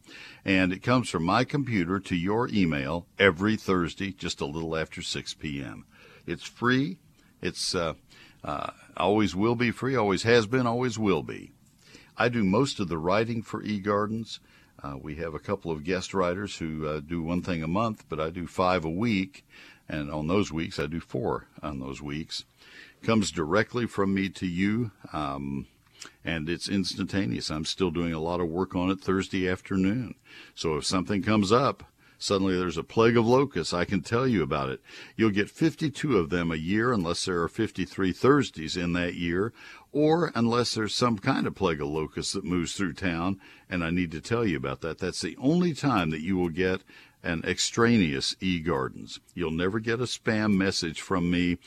[0.44, 5.02] and it comes from my computer to your email every Thursday, just a little after
[5.02, 5.84] 6 p.m.
[6.26, 6.98] It's free.
[7.40, 7.94] It's uh,
[8.44, 9.96] uh, always will be free.
[9.96, 10.66] Always has been.
[10.66, 11.52] Always will be.
[12.16, 14.40] I do most of the writing for E Gardens.
[14.82, 18.04] Uh, we have a couple of guest writers who uh, do one thing a month,
[18.08, 19.44] but I do five a week.
[19.88, 22.44] And on those weeks, I do four on those weeks.
[23.02, 25.66] Comes directly from me to you, um,
[26.24, 27.50] and it's instantaneous.
[27.50, 30.14] I'm still doing a lot of work on it Thursday afternoon.
[30.54, 31.84] So if something comes up,
[32.18, 34.80] suddenly there's a plague of locusts, I can tell you about it.
[35.16, 39.52] You'll get 52 of them a year unless there are 53 Thursdays in that year,
[39.92, 43.90] or unless there's some kind of plague of locusts that moves through town, and I
[43.90, 44.98] need to tell you about that.
[44.98, 46.82] That's the only time that you will get
[47.22, 49.20] an extraneous e-gardens.
[49.34, 51.58] You'll never get a spam message from me.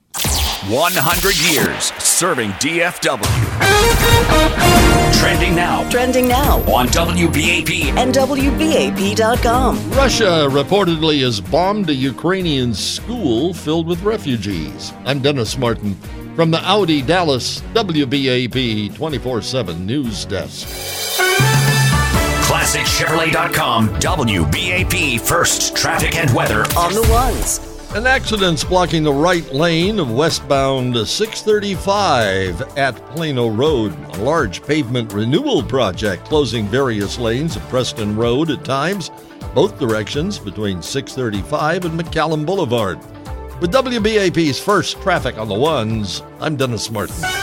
[0.68, 4.91] 100 years serving DFW.
[5.20, 7.96] Trending now Trending now on WBAP.
[7.98, 9.92] and WBAP.com.
[9.92, 14.94] Russia reportedly has bombed a Ukrainian school filled with refugees.
[15.06, 15.96] I'm Dennis Martin
[16.36, 20.68] from the Audi Dallas WBAP 24 7 News Desk.
[22.48, 23.90] ClassicChevrolet.com.
[24.00, 26.62] WBAP first traffic and weather.
[26.78, 27.71] On the ones.
[27.94, 33.94] An accident's blocking the right lane of westbound 635 at Plano Road.
[34.16, 39.12] A large pavement renewal project closing various lanes of Preston Road at times,
[39.54, 42.98] both directions between 635 and McCallum Boulevard.
[43.60, 47.26] With WBAP's first traffic on the ones, I'm Dennis Martin.
[47.26, 47.36] And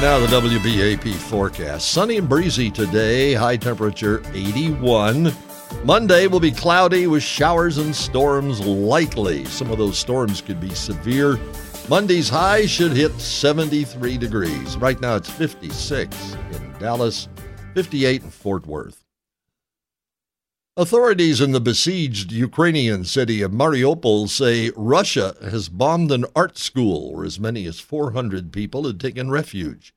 [0.00, 1.90] now the WBAP forecast.
[1.90, 5.34] Sunny and breezy today, high temperature 81.
[5.84, 9.44] Monday will be cloudy with showers and storms likely.
[9.44, 11.38] Some of those storms could be severe.
[11.88, 14.76] Monday's high should hit 73 degrees.
[14.76, 17.28] Right now it's 56 in Dallas,
[17.74, 19.04] 58 in Fort Worth.
[20.78, 27.14] Authorities in the besieged Ukrainian city of Mariupol say Russia has bombed an art school
[27.14, 29.94] where as many as 400 people had taken refuge.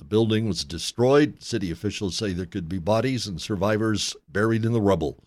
[0.00, 1.42] The building was destroyed.
[1.42, 5.22] City officials say there could be bodies and survivors buried in the rubble.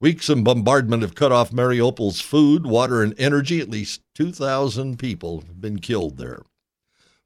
[0.00, 3.60] Weeks of bombardment have cut off Mariupol's food, water, and energy.
[3.60, 6.44] At least 2,000 people have been killed there.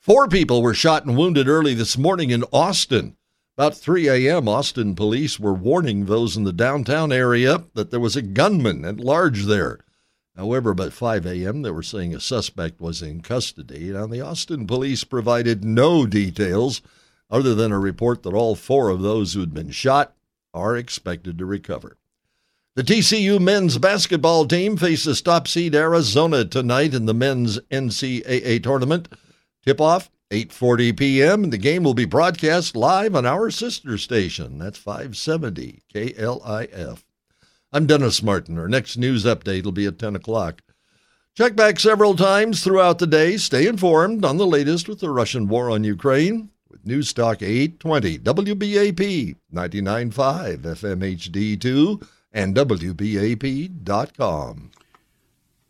[0.01, 3.18] Four people were shot and wounded early this morning in Austin.
[3.59, 8.16] About 3 a.m., Austin police were warning those in the downtown area that there was
[8.16, 9.81] a gunman at large there.
[10.38, 13.90] However, by 5 a.m., they were saying a suspect was in custody.
[13.90, 16.81] Now, the Austin police provided no details
[17.29, 20.14] other than a report that all four of those who had been shot
[20.55, 21.96] are expected to recover.
[22.77, 29.09] The TCU men's basketball team faces top seed Arizona tonight in the men's NCAA tournament.
[29.66, 31.42] Tip off 8:40 p.m.
[31.42, 34.59] and the game will be broadcast live on our sister station.
[34.59, 37.03] That's 570 KLIF.
[37.70, 38.59] I'm Dennis Martin.
[38.59, 40.62] Our next news update will be at 10 o'clock.
[41.37, 43.37] Check back several times throughout the day.
[43.37, 48.20] Stay informed on the latest with the Russian war on Ukraine with News Talk 820
[48.20, 53.90] WBAP 99.5 FM HD2 and WBAP.com.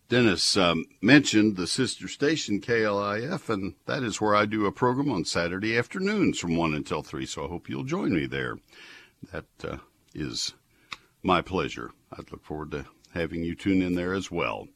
[0.08, 5.10] Dennis um, mentioned the sister station KLIF, and that is where I do a program
[5.10, 8.56] on Saturday afternoons from 1 until 3, so I hope you'll join me there.
[9.32, 9.78] That uh,
[10.14, 10.54] is
[11.22, 11.92] my pleasure.
[12.12, 14.68] I'd look forward to having you tune in there as well.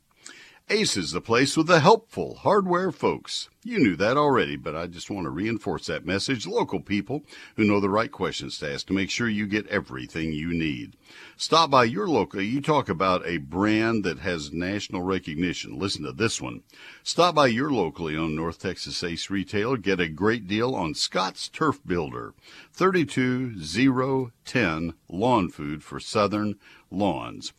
[0.71, 3.51] Ace is the place with the helpful hardware folks.
[3.65, 6.47] You knew that already, but I just want to reinforce that message.
[6.47, 7.25] Local people
[7.57, 10.97] who know the right questions to ask to make sure you get everything you need.
[11.43, 12.41] Stop by your local.
[12.41, 15.77] You talk about a brand that has national recognition.
[15.77, 16.63] Listen to this one.
[17.03, 19.77] Stop by your locally owned North Texas Ace retailer.
[19.77, 22.35] Get a great deal on Scotts Turf Builder.
[22.75, 26.61] 32010 lawn food for southern
[26.93, 27.53] lawns.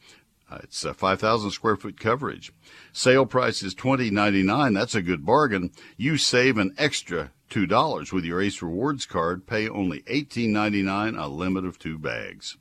[0.50, 2.54] Uh, it's a 5,000 square foot coverage.
[2.94, 4.74] Sale price is $20.99.
[4.74, 5.72] That's a good bargain.
[5.98, 9.46] You save an extra $2 with your Ace Rewards card.
[9.46, 12.56] Pay only $18.99, a limit of two bags.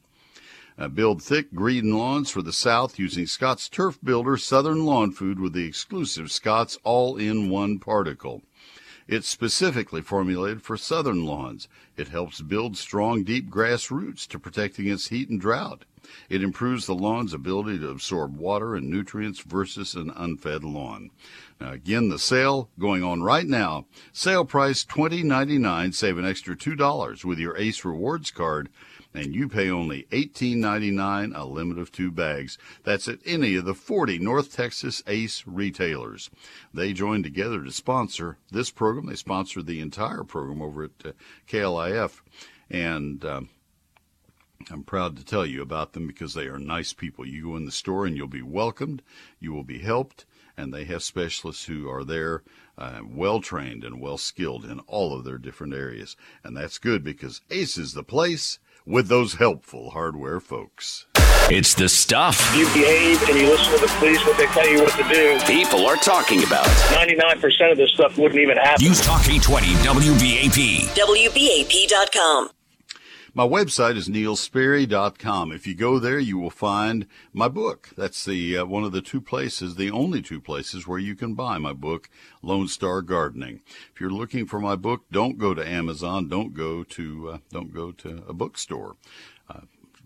[0.78, 5.38] Uh, build thick green lawns for the South using Scotts Turf Builder Southern Lawn Food
[5.38, 8.42] with the exclusive Scotts All in One Particle.
[9.08, 11.68] It's specifically formulated for southern lawns.
[11.96, 15.84] It helps build strong, deep grass roots to protect against heat and drought.
[16.28, 21.10] It improves the lawn's ability to absorb water and nutrients versus an unfed lawn.
[21.60, 23.86] Now, again, the sale going on right now.
[24.12, 25.94] Sale price $20.99.
[25.94, 28.68] Save an extra $2 with your Ace Rewards card
[29.14, 32.58] and you pay only $18.99 a limit of two bags.
[32.84, 36.30] That's at any of the 40 North Texas Ace retailers.
[36.72, 39.06] They joined together to sponsor this program.
[39.06, 41.12] They sponsored the entire program over at uh,
[41.48, 42.22] KLIF,
[42.70, 43.48] and um,
[44.70, 47.26] I'm proud to tell you about them because they are nice people.
[47.26, 49.02] You go in the store and you'll be welcomed,
[49.40, 50.24] you will be helped,
[50.56, 52.42] and they have specialists who are there,
[52.78, 56.16] uh, well trained and well skilled in all of their different areas.
[56.44, 61.06] And that's good because Ace is the place with those helpful hardware folks.
[61.50, 64.82] It's the stuff You behave and you listen to the police, what they tell you
[64.82, 65.40] what to do.
[65.46, 66.66] people are talking about.
[66.66, 68.84] 99% of this stuff wouldn't even happen.
[68.84, 70.94] News Talk 820 WBAP.
[70.94, 72.50] WBAP.com.
[73.34, 75.52] My website is neilsperry.com.
[75.52, 77.88] If you go there, you will find my book.
[77.96, 81.32] That's the uh, one of the two places, the only two places where you can
[81.32, 82.10] buy my book,
[82.42, 83.62] Lone Star Gardening.
[83.94, 86.28] If you're looking for my book, don't go to Amazon.
[86.28, 88.96] Don't go to uh, don't go to a bookstore.
[89.48, 89.60] Uh,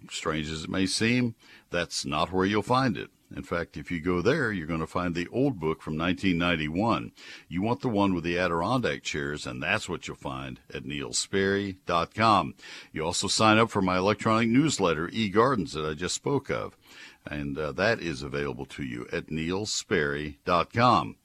[0.08, 1.34] strange as it may seem,
[1.70, 3.10] that's not where you'll find it.
[3.34, 7.12] In fact, if you go there, you're going to find the old book from 1991.
[7.48, 12.54] You want the one with the Adirondack chairs, and that's what you'll find at neilsperry.com.
[12.92, 16.76] You also sign up for my electronic newsletter, eGardens, that I just spoke of,
[17.26, 21.16] and uh, that is available to you at neilsperry.com.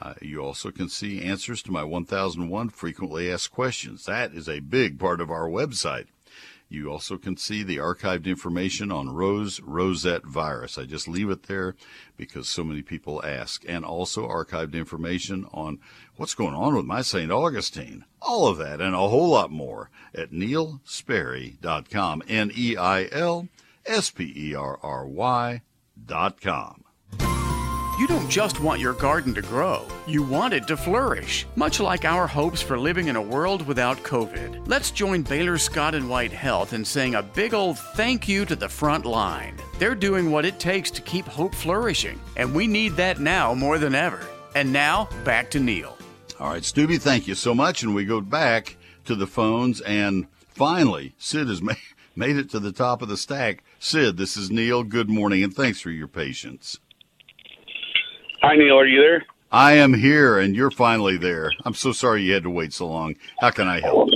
[0.00, 4.06] Uh, you also can see answers to my 1001 frequently asked questions.
[4.06, 6.06] That is a big part of our website.
[6.72, 10.78] You also can see the archived information on rose rosette virus.
[10.78, 11.74] I just leave it there
[12.16, 13.64] because so many people ask.
[13.66, 15.80] And also archived information on
[16.14, 17.32] what's going on with my St.
[17.32, 18.04] Augustine.
[18.22, 22.22] All of that and a whole lot more at neilsperry.com.
[22.28, 23.48] N E I L
[23.84, 25.62] S P E R R Y
[26.06, 26.84] dot com.
[28.00, 32.06] You don't just want your garden to grow, you want it to flourish, much like
[32.06, 34.66] our hopes for living in a world without COVID.
[34.66, 38.56] Let's join Baylor Scott and White Health in saying a big old thank you to
[38.56, 39.54] the front line.
[39.78, 43.76] They're doing what it takes to keep hope flourishing, and we need that now more
[43.76, 44.26] than ever.
[44.54, 45.94] And now, back to Neil.
[46.38, 47.82] All right, Stubby, thank you so much.
[47.82, 51.76] And we go back to the phones, and finally, Sid has made,
[52.16, 53.62] made it to the top of the stack.
[53.78, 54.84] Sid, this is Neil.
[54.84, 56.78] Good morning, and thanks for your patience.
[58.42, 58.78] Hi, Neil.
[58.78, 59.22] Are you there?
[59.52, 61.52] I am here, and you're finally there.
[61.66, 63.16] I'm so sorry you had to wait so long.
[63.38, 64.08] How can I help?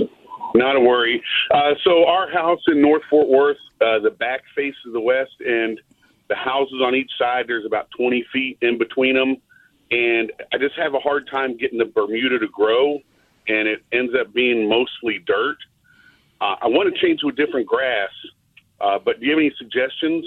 [0.54, 1.22] Not a worry.
[1.50, 5.78] Uh, so our house in North Fort Worth, uh, the back faces the west, and
[6.28, 7.44] the houses on each side.
[7.48, 9.36] There's about 20 feet in between them,
[9.90, 13.00] and I just have a hard time getting the Bermuda to grow,
[13.46, 15.58] and it ends up being mostly dirt.
[16.40, 18.10] Uh, I want to change to a different grass,
[18.80, 20.24] uh, but do you have any suggestions?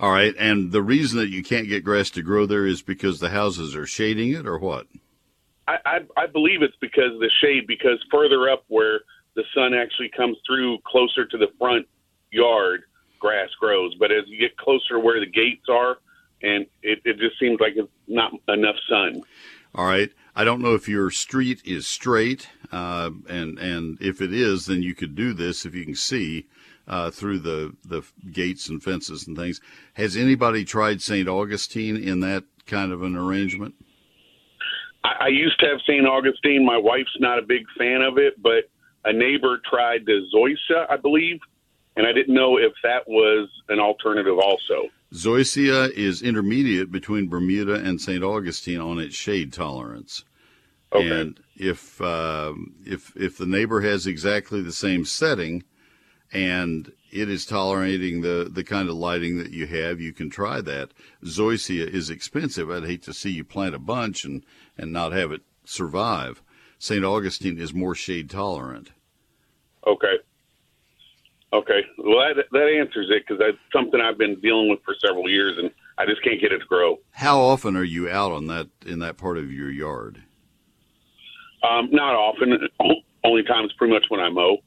[0.00, 3.20] All right, and the reason that you can't get grass to grow there is because
[3.20, 4.86] the houses are shading it, or what?
[5.68, 7.66] I, I, I believe it's because of the shade.
[7.66, 9.00] Because further up, where
[9.36, 11.86] the sun actually comes through, closer to the front
[12.30, 12.84] yard,
[13.18, 13.94] grass grows.
[13.96, 15.98] But as you get closer to where the gates are,
[16.42, 19.20] and it, it just seems like it's not enough sun.
[19.74, 20.10] All right.
[20.34, 24.82] I don't know if your street is straight, uh, and and if it is, then
[24.82, 26.46] you could do this if you can see
[26.90, 29.60] uh, through the the gates and fences and things.
[29.94, 31.28] Has anybody tried St.
[31.28, 33.76] Augustine in that kind of an arrangement?
[35.04, 36.06] I, I used to have St.
[36.06, 36.66] Augustine.
[36.66, 38.68] My wife's not a big fan of it, but
[39.04, 41.38] a neighbor tried the Zoysia, I believe,
[41.96, 44.90] and I didn't know if that was an alternative also.
[45.14, 48.22] Zoysia is intermediate between Bermuda and St.
[48.22, 50.24] Augustine on its shade tolerance.
[50.92, 51.20] Okay.
[51.20, 52.52] And if uh,
[52.84, 55.62] if if the neighbor has exactly the same setting,
[56.32, 60.60] and it is tolerating the the kind of lighting that you have, you can try
[60.60, 60.92] that.
[61.24, 62.70] Zoysia is expensive.
[62.70, 64.44] I'd hate to see you plant a bunch and
[64.78, 66.42] and not have it survive.
[66.78, 67.04] St.
[67.04, 68.92] Augustine is more shade tolerant.
[69.86, 70.16] Okay.
[71.52, 71.80] Okay.
[71.98, 75.58] Well, that that answers it because that's something I've been dealing with for several years,
[75.58, 76.98] and I just can't get it to grow.
[77.10, 80.22] How often are you out on that in that part of your yard?
[81.68, 82.68] Um, not often.
[83.22, 84.58] Only times pretty much when I mow.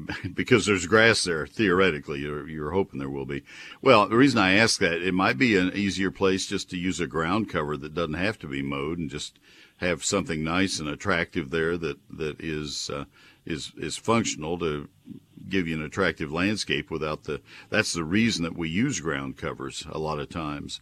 [0.34, 1.46] because there's grass there.
[1.46, 3.42] Theoretically, you're, you're hoping there will be.
[3.82, 7.00] Well, the reason I ask that it might be an easier place just to use
[7.00, 9.38] a ground cover that doesn't have to be mowed and just
[9.78, 13.04] have something nice and attractive there that that is uh,
[13.44, 14.88] is is functional to
[15.48, 17.40] give you an attractive landscape without the.
[17.70, 20.80] That's the reason that we use ground covers a lot of times.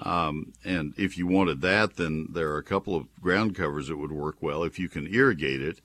[0.00, 3.96] Um, and if you wanted that, then there are a couple of ground covers that
[3.96, 4.64] would work well.
[4.64, 5.80] If you can irrigate it,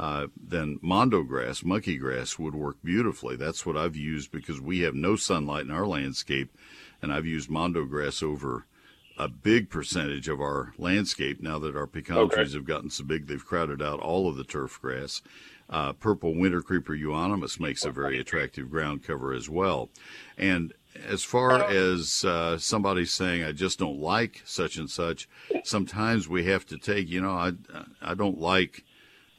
[0.00, 3.36] uh, then mondo grass, monkey grass would work beautifully.
[3.36, 6.50] That's what I've used because we have no sunlight in our landscape,
[7.02, 8.64] and I've used mondo grass over
[9.18, 12.36] a big percentage of our landscape now that our pecan Okay.
[12.36, 15.20] trees have gotten so big they've crowded out all of the turf grass.
[15.68, 19.90] Uh, purple winter creeper euonymus makes a very attractive ground cover as well.
[20.38, 20.72] And
[21.06, 25.28] as far as uh, somebody saying I just don't like such and such,
[25.62, 27.08] sometimes we have to take.
[27.10, 27.52] You know, I
[28.00, 28.84] I don't like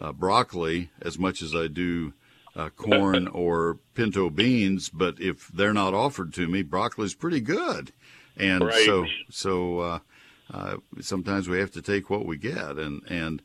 [0.02, 2.14] uh, broccoli as much as I do
[2.56, 7.94] uh, corn or pinto beans, but if they're not offered to me, broccoli's pretty good.
[8.38, 8.86] And Right.
[8.86, 10.00] so so uh,
[10.52, 12.78] uh, sometimes we have to take what we get.
[12.78, 13.42] And and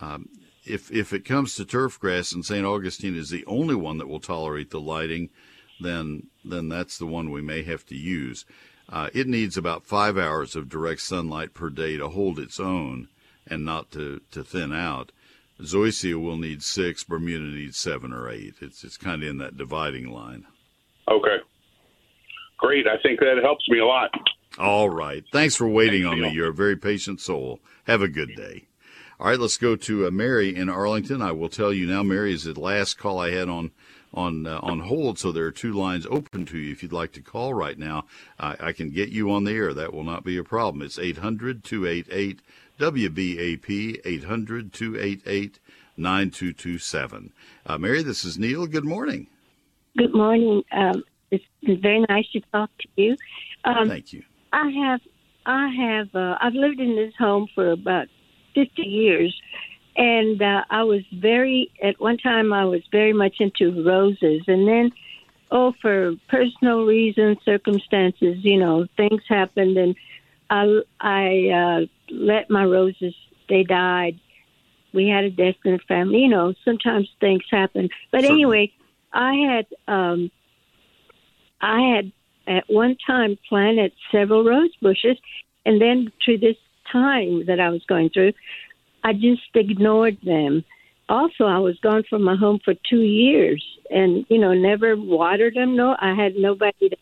[0.00, 0.28] um,
[0.64, 2.64] if if it comes to turf grass and St.
[2.64, 5.30] Augustine is the only one that will tolerate the lighting,
[5.80, 8.44] then then that's the one we may have to use.
[8.90, 13.08] Uh, it needs about five hours of direct sunlight per day to hold its own
[13.46, 15.12] and not to, to thin out.
[15.60, 18.54] Zoysia will need six, Bermuda needs seven or eight.
[18.60, 20.46] It's it's kind of in that dividing line.
[21.10, 21.38] Okay.
[22.58, 22.86] Great.
[22.86, 24.10] I think that helps me a lot.
[24.58, 25.24] All right.
[25.32, 26.30] Thanks for waiting Thanks, on me.
[26.30, 27.60] You're a very patient soul.
[27.86, 28.66] Have a good day.
[29.20, 31.20] All right, let's go to uh, Mary in Arlington.
[31.20, 33.72] I will tell you now, Mary is the last call I had on
[34.14, 37.12] on uh, on hold, so there are two lines open to you if you'd like
[37.12, 38.04] to call right now.
[38.38, 39.74] I, I can get you on the air.
[39.74, 40.82] That will not be a problem.
[40.82, 42.40] It's 800 288
[42.78, 45.58] WBAP 800 288
[45.96, 47.32] 9227.
[47.66, 48.66] Uh, Mary, this is Neil.
[48.66, 49.26] Good morning.
[49.96, 50.62] Good morning.
[50.70, 53.16] Um, it's very nice to talk to you.
[53.64, 54.22] Um, Thank you.
[54.52, 55.00] I have,
[55.44, 58.06] I have, uh, I've lived in this home for about
[58.54, 59.34] fifty years,
[59.98, 61.70] and uh, I was very.
[61.82, 64.92] At one time, I was very much into roses, and then,
[65.50, 69.96] oh, for personal reasons, circumstances, you know, things happened, and
[70.48, 73.14] I, I uh, let my roses.
[73.48, 74.20] They died.
[74.94, 76.20] We had a death in the family.
[76.20, 77.88] You know, sometimes things happen.
[78.12, 78.42] But Certainly.
[78.42, 78.72] anyway,
[79.12, 80.30] I had um,
[81.60, 82.12] I had
[82.46, 85.18] at one time planted several rose bushes,
[85.66, 86.56] and then to this
[86.90, 88.32] time that I was going through,
[89.04, 90.64] I just ignored them.
[91.08, 95.54] Also, I was gone from my home for two years, and you know, never watered
[95.54, 95.76] them.
[95.76, 96.96] No, I had nobody to.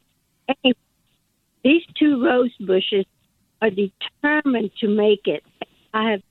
[0.48, 0.78] Anyway,
[1.64, 3.04] these two rose bushes
[3.60, 5.42] are determined to make it.
[5.92, 6.22] I have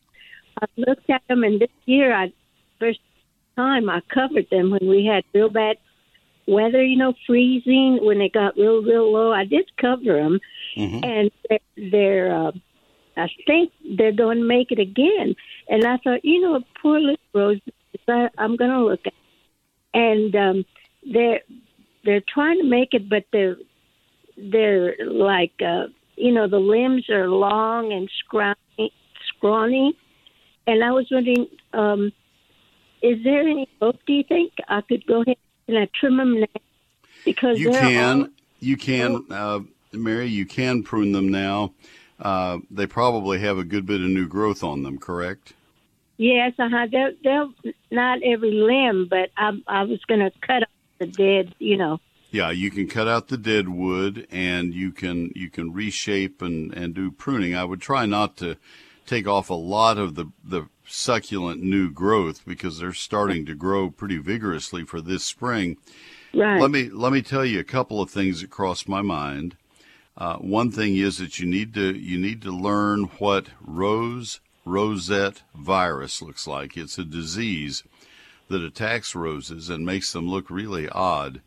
[0.62, 2.32] I looked at them, and this year, I
[2.80, 3.00] first
[3.58, 5.78] time I covered them when we had real bad
[6.48, 9.34] weather, you know, freezing when it got real, real low.
[9.34, 10.40] I did cover them,
[11.04, 12.52] and they're, they're uh,
[13.18, 15.36] I think they're going to make it again.
[15.70, 17.60] And I thought, you know, poor little rose,
[18.08, 19.14] I, I'm going to look at,
[19.94, 20.66] and um,
[21.12, 21.42] they're
[22.04, 23.58] they're trying to make it, but they're
[24.38, 28.92] they're like, uh, you know, the limbs are long and scrawny,
[29.28, 29.98] scrawny.
[30.68, 32.12] And I was wondering, um,
[33.02, 34.00] is there any hope?
[34.06, 35.38] Do you think I could go ahead
[35.68, 36.48] and I trim them now?
[37.24, 38.28] Because You can, all-
[38.60, 39.60] you can, uh,
[39.94, 41.74] Mary, you can prune them now.
[42.20, 45.54] Uh, they probably have a good bit of new growth on them, correct?
[46.18, 46.88] Yes, uh-huh.
[46.92, 51.54] They'll, they'll not every limb, but I, I was going to cut off the dead,
[51.60, 52.00] you know.
[52.32, 56.74] Yeah, you can cut out the dead wood and you can you can reshape and,
[56.74, 57.56] and do pruning.
[57.56, 58.58] I would try not to
[59.06, 63.90] take off a lot of the, the succulent new growth because they're starting to grow
[63.90, 65.78] pretty vigorously for this spring.
[66.34, 66.60] Right.
[66.60, 69.56] Let me let me tell you a couple of things that crossed my mind.
[70.18, 75.44] Uh, one thing is that you need to you need to learn what rose rosette
[75.54, 76.78] virus looks like.
[76.78, 77.84] It's a disease
[78.48, 81.42] that attacks roses and makes them look really odd.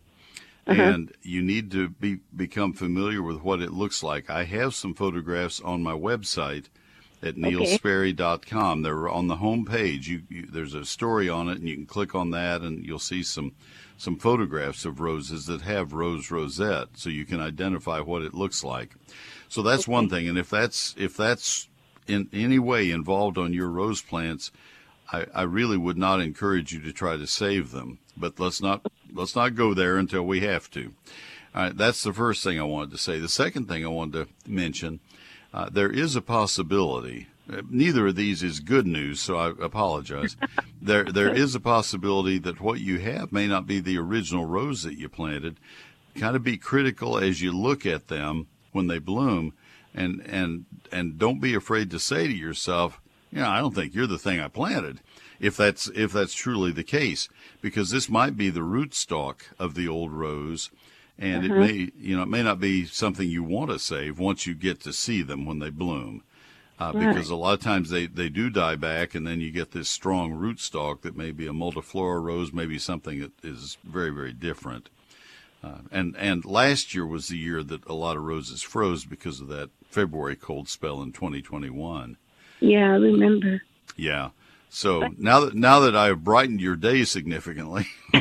[0.66, 4.28] And you need to be become familiar with what it looks like.
[4.28, 6.66] I have some photographs on my website
[7.22, 8.82] at neilsperry.com.
[8.82, 10.08] They're on the home page.
[10.08, 12.98] You, you, there's a story on it, and you can click on that, and you'll
[12.98, 13.52] see some
[13.98, 18.64] some photographs of roses that have rose rosette, so you can identify what it looks
[18.64, 18.94] like.
[19.48, 20.28] So that's one thing.
[20.28, 21.68] And if that's if that's
[22.06, 24.50] in any way involved on your rose plants,
[25.12, 27.98] I, I really would not encourage you to try to save them.
[28.16, 30.92] But let's not let's not go there until we have to.
[31.54, 33.18] All right, that's the first thing I wanted to say.
[33.18, 35.00] The second thing I wanted to mention,
[35.52, 37.26] uh, there is a possibility.
[37.70, 40.36] Neither of these is good news, so I apologize.
[40.82, 44.82] there, there is a possibility that what you have may not be the original rose
[44.82, 45.56] that you planted.
[46.14, 49.54] Kind of be critical as you look at them when they bloom,
[49.94, 53.94] and and and don't be afraid to say to yourself, you know, I don't think
[53.94, 55.00] you're the thing I planted.
[55.40, 57.28] If that's if that's truly the case,
[57.60, 60.70] because this might be the rootstock of the old rose,
[61.18, 61.60] and it mm-hmm.
[61.60, 64.80] may you know it may not be something you want to save once you get
[64.80, 66.22] to see them when they bloom.
[66.78, 69.72] Uh, because a lot of times they, they do die back, and then you get
[69.72, 74.10] this strong root rootstock that may be a multiflora rose, maybe something that is very,
[74.10, 74.88] very different.
[75.62, 79.40] Uh, and and last year was the year that a lot of roses froze because
[79.40, 82.16] of that February cold spell in 2021.
[82.60, 83.62] Yeah, I remember.
[83.96, 84.30] Yeah.
[84.70, 87.86] So now that now that I've brightened your day significantly,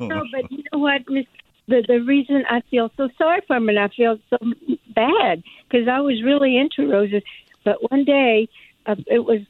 [0.00, 1.26] No, but you know what, Miss?
[1.68, 4.38] The the reason I feel so sorry for him and I feel so
[4.94, 7.22] bad because I was really into roses,
[7.62, 8.48] but one day,
[8.86, 9.40] uh, it was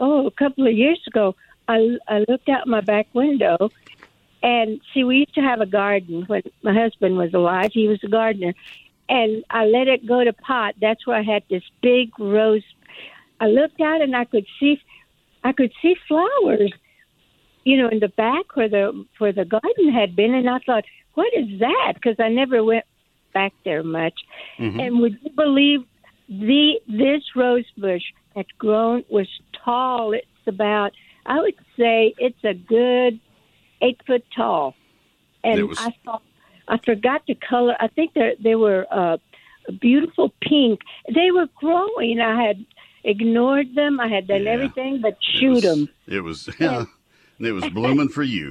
[0.00, 1.36] oh a couple of years ago.
[1.68, 3.70] I I looked out my back window,
[4.42, 7.70] and see we used to have a garden when my husband was alive.
[7.72, 8.54] He was a gardener,
[9.08, 10.74] and I let it go to pot.
[10.80, 12.64] That's where I had this big rose.
[13.40, 14.82] I looked out and I could see,
[15.44, 16.72] I could see flowers
[17.68, 20.84] you know, in the back where the where the garden had been, and I thought,
[21.18, 21.92] what is that?
[21.94, 22.84] Because I never went
[23.38, 24.18] back there much.
[24.58, 25.80] And would you believe
[26.28, 28.06] the this rose bush
[28.36, 29.28] had grown was
[29.64, 30.12] tall?
[30.20, 30.90] It's about
[31.26, 33.14] I would say it's a good
[33.86, 34.74] eight foot tall,
[35.48, 36.22] and was- I thought
[36.74, 37.74] I forgot the color.
[37.80, 39.16] I think they they were uh,
[39.88, 40.76] beautiful pink.
[41.20, 42.20] They were growing.
[42.20, 42.58] I had
[43.04, 43.98] ignored them.
[44.06, 44.56] I had done Yeah.
[44.56, 45.80] everything but it shoot was, them.
[46.06, 46.84] It was yeah,
[47.38, 48.48] and it was blooming for you.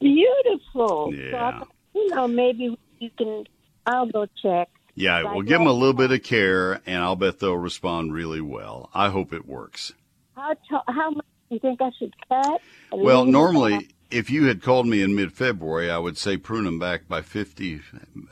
[0.00, 1.10] beautiful.
[1.10, 1.30] So Yeah.
[1.32, 1.68] thought,
[1.98, 3.44] you know, maybe you can.
[3.86, 4.68] I'll go check.
[4.94, 8.40] Yeah, we'll give them a little bit of care, and I'll bet they'll respond really
[8.40, 8.90] well.
[8.92, 9.92] I hope it works.
[10.34, 12.60] How t- how much do you think I should cut?
[12.92, 17.06] Well, normally, if you had called me in mid-February, I would say prune them back
[17.08, 17.80] by 50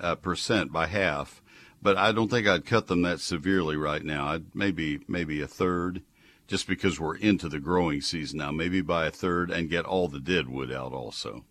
[0.01, 1.41] uh, percent, by half.
[1.81, 4.27] But I don't think I'd cut them that severely right now.
[4.29, 6.03] I'd maybe maybe a third,
[6.49, 8.51] just because we're into the growing season now.
[8.51, 11.45] Maybe by a third, and get all the dead wood out also.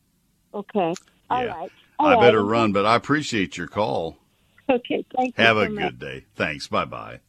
[0.53, 0.93] Okay.
[1.29, 1.53] All Yeah.
[1.55, 1.71] right.
[1.99, 2.21] All I right.
[2.21, 4.17] better run, but I appreciate your call.
[4.69, 5.05] Okay.
[5.15, 5.43] Thank you.
[5.43, 6.25] Have a good day.
[6.35, 6.67] Thanks.
[6.67, 7.19] Bye bye.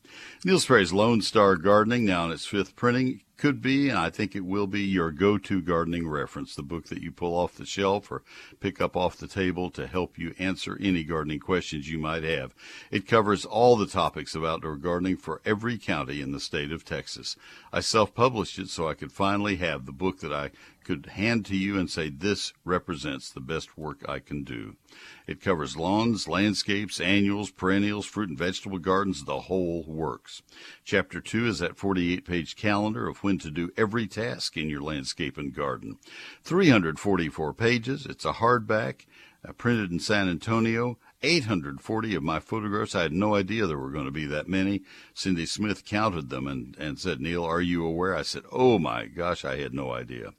[0.45, 4.35] Neil Sperry's Lone Star Gardening, now in its fifth printing, could be, and I think
[4.35, 6.55] it will be, your go to gardening reference.
[6.55, 8.23] The book that you pull off the shelf or
[8.61, 12.55] pick up off the table to help you answer any gardening questions you might have.
[12.91, 16.85] It covers all the topics of outdoor gardening for every county in the state of
[16.85, 17.37] Texas.
[17.73, 20.51] I self published it so I could finally have the book that I
[20.87, 24.77] could hand to you and say, This represents the best work I can do.
[25.27, 30.43] It covers lawns, landscapes, annuals, perennials, fruit and vegetable gardens, the whole works.
[30.85, 34.81] Chapter 2 is that 48 page calendar of when to do every task in your
[34.81, 35.99] landscape and garden.
[36.45, 38.07] 344 pages.
[38.07, 39.07] It's a hardback,
[39.47, 40.99] uh, printed in San Antonio.
[41.23, 42.95] 840 of my photographs.
[42.95, 44.83] I had no idea there were going to be that many.
[45.15, 48.15] Cindy Smith counted them and, and said, Neil, are you aware?
[48.15, 50.35] I said, Oh my gosh, I had no idea.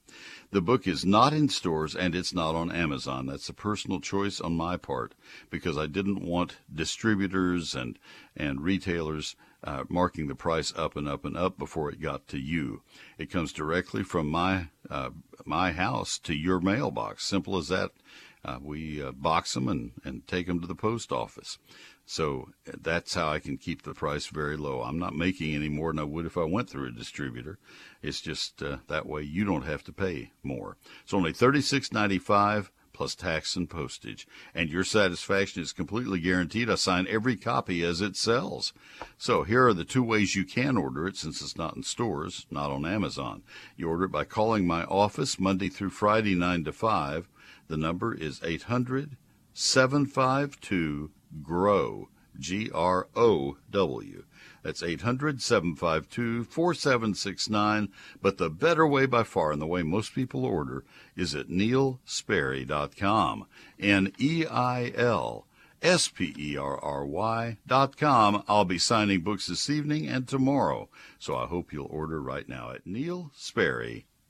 [0.52, 3.26] The book is not in stores and it's not on Amazon.
[3.26, 5.14] That's a personal choice on my part
[5.50, 8.00] because I didn't want distributors and,
[8.36, 12.40] and retailers uh, marking the price up and up and up before it got to
[12.40, 12.82] you.
[13.18, 15.10] It comes directly from my uh,
[15.46, 17.26] my house to your mailbox.
[17.26, 17.92] Simple as that.
[18.48, 21.58] Uh, we uh, box them and, and take them to the post office.
[22.06, 24.82] So that's how I can keep the price very low.
[24.82, 27.60] I'm not making any more than I would if I went through a distributor.
[28.02, 30.78] It's just uh, that way you don't have to pay more.
[31.04, 34.26] It's only $36.95 plus tax and postage.
[34.56, 36.70] And your satisfaction is completely guaranteed.
[36.70, 38.74] I sign every copy as it sells.
[39.18, 42.48] So here are the two ways you can order it since it's not in stores,
[42.50, 43.44] not on Amazon.
[43.76, 47.28] You order it by calling my office Monday through Friday, 9 to 5.
[47.68, 49.18] The number is 800
[49.54, 51.12] 752
[51.42, 52.10] GROW.
[52.40, 54.24] G R O W.
[54.64, 57.90] That's 800 752 4769.
[58.22, 60.84] But the better way by far, and the way most people order,
[61.16, 63.48] is at neilsperry.com.
[63.80, 65.48] N E I L
[65.82, 68.44] S P E R R Y dot com.
[68.48, 70.90] I'll be signing books this evening and tomorrow.
[71.20, 74.04] So I hope you'll order right now at neilsperry.com.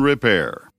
[0.00, 0.72] Repair.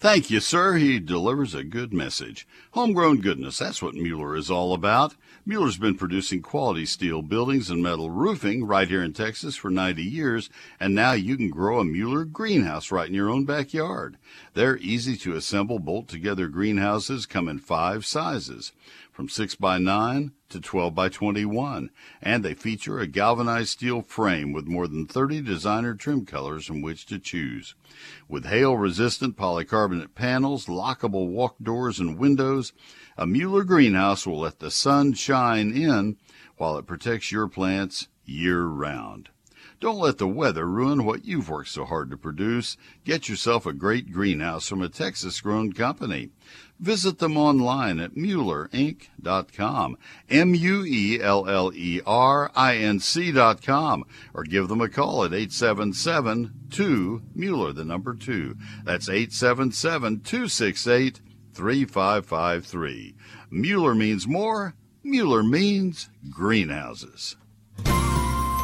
[0.00, 0.76] Thank you, sir.
[0.76, 2.48] He delivers a good message.
[2.70, 5.14] Homegrown goodness, that's what Mueller is all about.
[5.44, 10.02] Mueller's been producing quality steel buildings and metal roofing right here in Texas for 90
[10.02, 10.48] years,
[10.80, 14.16] and now you can grow a Mueller greenhouse right in your own backyard.
[14.54, 18.72] Their easy to assemble, bolt together greenhouses come in five sizes
[19.20, 21.90] from 6 by 9 to 12 by 21,
[22.22, 26.80] and they feature a galvanized steel frame with more than 30 designer trim colors from
[26.80, 27.74] which to choose.
[28.30, 32.72] With hail resistant polycarbonate panels, lockable walk doors, and windows,
[33.18, 36.16] a Mueller greenhouse will let the sun shine in
[36.56, 39.28] while it protects your plants year round.
[39.80, 42.76] Don't let the weather ruin what you've worked so hard to produce.
[43.04, 46.30] Get yourself a great greenhouse from a Texas grown company.
[46.80, 49.98] Visit them online at MuellerInc.com,
[50.30, 55.24] M U E L L E R I N C.com, or give them a call
[55.24, 58.56] at 877 2 Mueller, the number 2.
[58.82, 61.20] That's 877 268
[61.52, 63.14] 3553.
[63.50, 64.74] Mueller means more.
[65.02, 67.36] Mueller means greenhouses.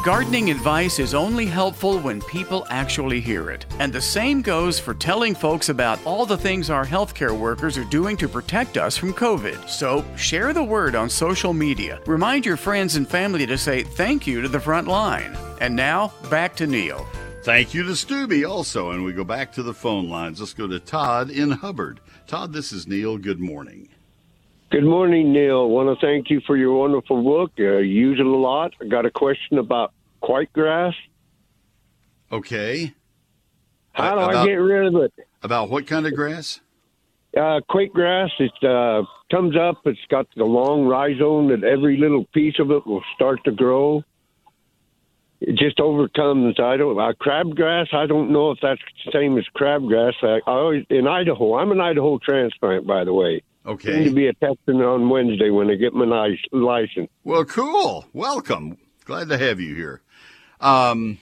[0.07, 3.65] Gardening advice is only helpful when people actually hear it.
[3.77, 7.83] And the same goes for telling folks about all the things our healthcare workers are
[7.83, 9.67] doing to protect us from COVID.
[9.67, 11.99] So share the word on social media.
[12.07, 15.37] Remind your friends and family to say thank you to the front line.
[15.59, 17.05] And now, back to Neil.
[17.43, 18.91] Thank you to Stubby also.
[18.91, 20.39] And we go back to the phone lines.
[20.39, 21.99] Let's go to Todd in Hubbard.
[22.27, 23.17] Todd, this is Neil.
[23.17, 23.89] Good morning.
[24.69, 25.63] Good morning, Neil.
[25.63, 27.51] I want to thank you for your wonderful book.
[27.59, 28.73] Uh, use it a lot.
[28.81, 29.93] I got a question about
[30.27, 30.93] white grass.
[32.31, 32.93] Okay.
[33.93, 35.13] How do About- I get rid of it?
[35.43, 36.59] About what kind of grass?
[37.35, 39.81] Uh, quack grass, it uh, comes up.
[39.85, 44.03] It's got the long rhizome that every little piece of it will start to grow.
[45.39, 46.59] It just overcomes.
[46.59, 47.93] I don't uh, crabgrass.
[47.93, 50.13] I don't know if that's the same as crabgrass.
[50.23, 51.55] I, I always in Idaho.
[51.55, 53.43] I'm an Idaho transplant, by the way.
[53.65, 53.91] Okay.
[53.91, 56.05] Going to be a Texan on Wednesday when I get my
[56.51, 57.09] license.
[57.23, 58.05] Well, cool.
[58.13, 58.77] Welcome.
[59.05, 60.01] Glad to have you here.
[60.59, 61.19] Um,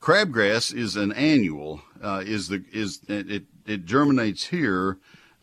[0.00, 1.82] crabgrass is an annual.
[2.02, 4.98] Uh, is the is it it germinates here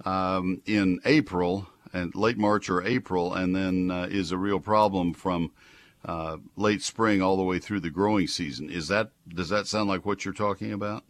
[0.06, 5.14] um, in April and late March or April, and then uh, is a real problem
[5.14, 5.52] from
[6.06, 8.70] uh, late spring all the way through the growing season.
[8.70, 11.04] Is that does that sound like what you're talking about?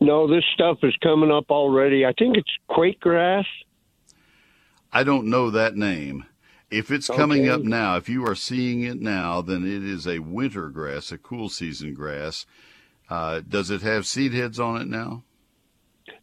[0.00, 2.04] No, this stuff is coming up already.
[2.04, 3.46] I think it's quack grass.
[4.92, 6.26] I don't know that name.
[6.70, 10.18] If it's coming up now, if you are seeing it now, then it is a
[10.18, 12.44] winter grass, a cool season grass.
[13.08, 15.22] Uh, does it have seed heads on it now?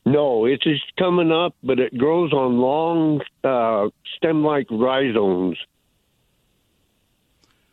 [0.05, 3.87] No, it's just coming up, but it grows on long uh,
[4.17, 5.57] stem-like rhizomes,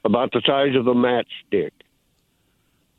[0.04, 1.72] about the size of a matchstick.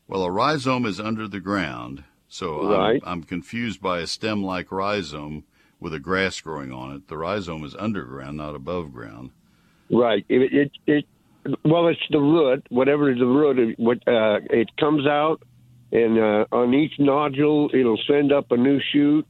[0.07, 3.01] Well, a rhizome is under the ground, so Right.
[3.05, 5.45] I'm, I'm confused by a stem-like rhizome
[5.79, 7.07] with a grass growing on it.
[7.07, 9.31] The rhizome is underground, not above ground.
[9.91, 10.25] Right.
[10.29, 11.05] It, it, it
[11.65, 12.65] well, it's the root.
[12.69, 15.41] Whatever is the root, it, what uh, it comes out,
[15.91, 19.25] and uh, on each nodule, it'll send up a new shoot,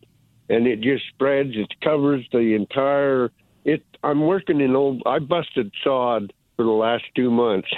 [0.49, 1.51] and it just spreads.
[1.53, 3.32] It covers the entire.
[3.64, 3.84] It.
[4.03, 5.01] I'm working in old.
[5.05, 7.70] I busted sod for the last two months,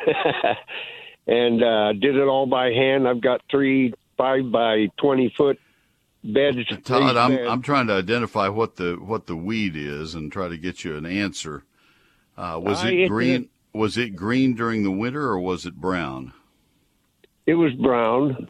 [1.27, 3.07] and uh, did it all by hand.
[3.07, 5.59] I've got three five by twenty foot
[6.23, 6.57] beds.
[6.83, 7.49] Todd, I'm beds.
[7.49, 10.97] I'm trying to identify what the what the weed is and try to get you
[10.97, 11.63] an answer.
[12.37, 13.49] Uh, was Uh, it green?
[13.73, 16.33] Was it green during the winter or was it brown?
[17.45, 18.49] It was brown.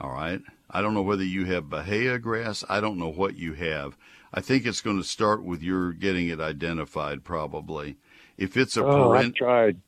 [0.00, 0.40] All right.
[0.70, 2.64] I don't know whether you have Bahia grass.
[2.68, 3.96] I don't know what you have.
[4.32, 7.96] I think it's going to start with your getting it identified, probably.
[8.36, 9.80] If it's a oh, peren- I've tried.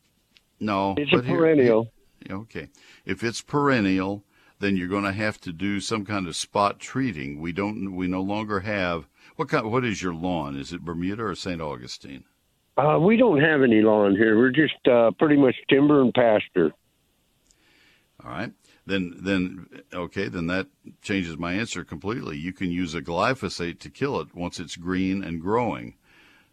[0.61, 1.91] no, It's a perennial.
[2.27, 2.69] here- okay.
[3.05, 4.23] If it's perennial,
[4.61, 7.41] then you're going to have to do some kind of spot treating.
[7.41, 7.97] We don't.
[7.97, 9.09] We no longer have.
[9.37, 9.71] What kind?
[9.71, 10.57] What is your lawn?
[10.57, 11.61] Is it Bermuda or St.
[11.61, 12.25] Augustine?
[12.77, 14.37] Uh, we don't have any lawn here.
[14.37, 16.73] We're just uh, pretty much timber and pasture.
[18.23, 18.53] All right.
[18.87, 20.69] Then, then, okay, then that
[21.03, 22.37] changes my answer completely.
[22.37, 25.97] You can use a glyphosate to kill it once it's green and growing.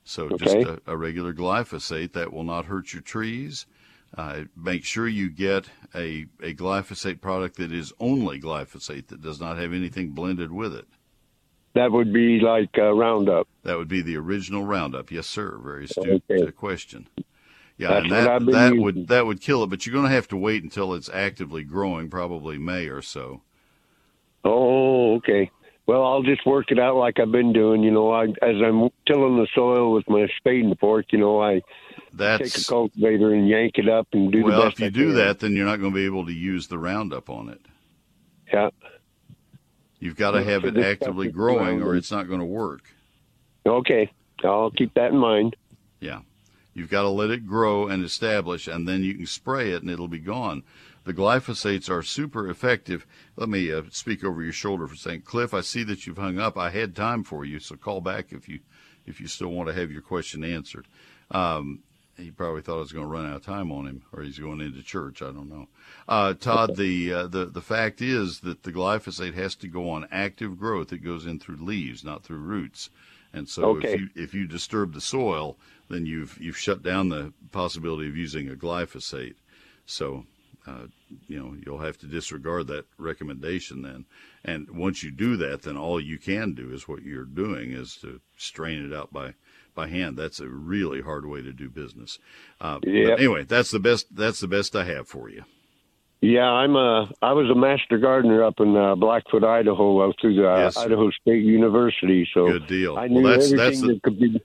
[0.04, 3.66] So just a, a regular glyphosate that will not hurt your trees.
[4.18, 9.40] Uh, make sure you get a, a glyphosate product that is only glyphosate that does
[9.40, 10.88] not have anything blended with it.
[11.76, 13.48] That would be like uh, Roundup.
[13.64, 15.12] That would be the original Roundup.
[15.12, 15.58] Yes, sir.
[15.64, 16.48] Very astute Okay.
[16.48, 17.08] uh, question.
[17.78, 18.82] Yeah, That's and that that using.
[18.84, 21.64] would that would kill it, but you're going to have to wait until it's actively
[21.64, 23.42] growing, probably May or so.
[24.44, 25.50] Oh, okay.
[25.88, 27.82] Well, I'll just work it out like I've been doing.
[27.84, 31.42] You know, I as I'm tilling the soil with my spade and fork, you know,
[31.42, 31.64] I take
[32.14, 35.08] a That's cultivator and yank it up and do the well, if you I do
[35.08, 35.16] can.
[35.16, 37.62] that, then you're not going to be able to use the Roundup on it.
[38.52, 38.70] Yeah.
[40.04, 42.94] You've got to have it actively growing, or it's not going to work.
[43.66, 44.12] Okay.
[44.44, 45.56] I'll keep that in mind.
[46.02, 46.20] Yeah.
[46.74, 49.90] You've got to let it grow and establish, and then you can spray it and
[49.90, 50.64] it'll be gone.
[51.06, 53.08] The glyphosates are super effective.
[53.38, 55.24] Let me uh, speak over your shoulder for a second.
[55.24, 56.58] Cliff, I see that you've hung up.
[56.58, 58.60] I had time for you, so call back if you
[59.06, 60.86] if you still want to have your question answered.
[61.32, 61.80] Um,
[62.18, 64.40] he probably thought I was going to run out of time on him, or he's
[64.40, 65.22] going into church.
[65.22, 65.68] I don't know.
[66.08, 70.08] Uh, Todd, the uh, the the fact is that the glyphosate has to go on
[70.12, 70.94] active growth.
[70.94, 72.90] It goes in through leaves, not through roots.
[73.34, 73.94] And so Okay.
[73.94, 75.58] if you if you disturb the soil,
[75.90, 79.36] then you've you've shut down the possibility of using a glyphosate.
[79.86, 80.26] So,
[80.68, 80.88] uh,
[81.28, 84.06] you know, you'll have to disregard that recommendation then.
[84.46, 87.96] And once you do that, then all you can do is what you're doing is
[87.98, 89.34] to strain it out by
[89.74, 90.18] by hand.
[90.18, 92.20] That's a really hard way to do business.
[92.62, 93.20] Uh, Yep.
[93.20, 94.16] anyway, that's the best.
[94.16, 95.44] That's the best I have for you.
[96.22, 97.10] Yeah, I'm a.
[97.22, 100.78] I was a master gardener up in uh, Blackfoot, Idaho, uh, through the Yes.
[100.78, 102.28] Idaho State University.
[102.34, 102.96] So Good deal.
[102.96, 104.42] I Well, knew that's- everything that's the- that could be.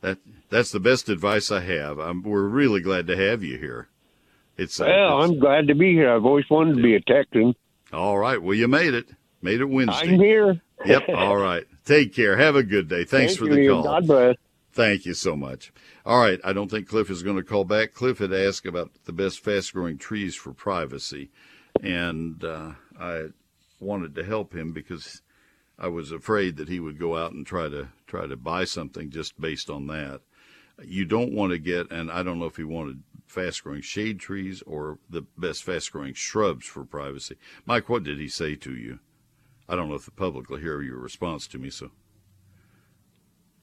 [0.00, 0.18] That
[0.50, 1.98] that's the best advice I have.
[1.98, 3.88] I'm, we're really glad to have you here.
[4.58, 6.10] It's uh, Well, it's- I'm glad to be here.
[6.12, 7.54] I've always wanted to be a Texan.
[7.92, 8.42] all right.
[8.42, 9.06] Well, you made it.
[9.42, 10.08] Made it Wednesday.
[10.14, 10.60] I'm here.
[10.84, 11.08] Yep.
[11.14, 11.64] All right.
[11.84, 12.36] Take care.
[12.36, 13.04] Have a good day.
[13.04, 13.74] Thanks Thank for the Neil.
[13.82, 14.00] call.
[14.00, 14.36] God bless.
[14.76, 15.72] Thank you so much.
[16.04, 16.38] All right.
[16.44, 17.94] I don't think Cliff is going to call back.
[17.94, 21.30] Cliff had asked about the best fast growing trees for privacy.
[21.82, 23.28] And uh, I
[23.80, 25.22] wanted to help him because
[25.78, 29.08] I was afraid that he would go out and try to try to buy something
[29.08, 30.20] just based on that.
[30.84, 34.20] You don't want to get, and I don't know if he wanted fast growing shade
[34.20, 37.36] trees or the best fast growing shrubs for privacy.
[37.64, 38.98] Mike, what did he say to you?
[39.70, 41.92] I don't know if the public will hear your response to me, so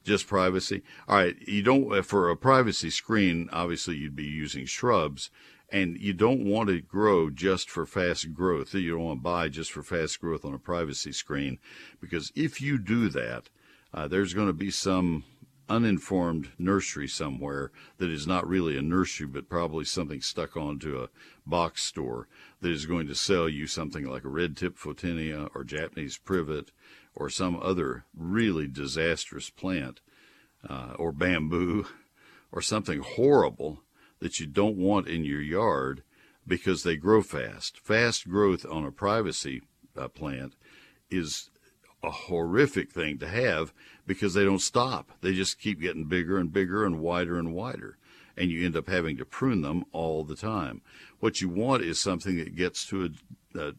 [0.04, 0.82] just privacy.
[1.08, 3.48] All right, you don't uh, for a privacy screen.
[3.52, 5.30] Obviously, you'd be using shrubs,
[5.70, 8.74] and you don't want to grow just for fast growth.
[8.74, 11.58] You don't want to buy just for fast growth on a privacy screen,
[12.00, 13.48] because if you do that,
[13.92, 15.24] uh, there's going to be some
[15.68, 21.08] uninformed nursery somewhere that is not really a nursery, but probably something stuck onto a
[21.46, 22.28] box store
[22.60, 26.70] that is going to sell you something like a red tip photinia or Japanese privet
[27.14, 30.00] or some other really disastrous plant
[30.68, 31.86] uh, or bamboo
[32.52, 33.82] or something horrible
[34.20, 36.02] that you don't want in your yard
[36.46, 37.78] because they grow fast.
[37.78, 39.62] Fast growth on a privacy
[39.96, 40.54] uh, plant
[41.10, 41.50] is
[42.02, 43.72] a horrific thing to have
[44.06, 45.10] because they don't stop.
[45.20, 47.96] They just keep getting bigger and bigger and wider and wider.
[48.36, 50.82] And you end up having to prune them all the time.
[51.20, 53.04] What you want is something that gets to
[53.54, 53.74] a, a, a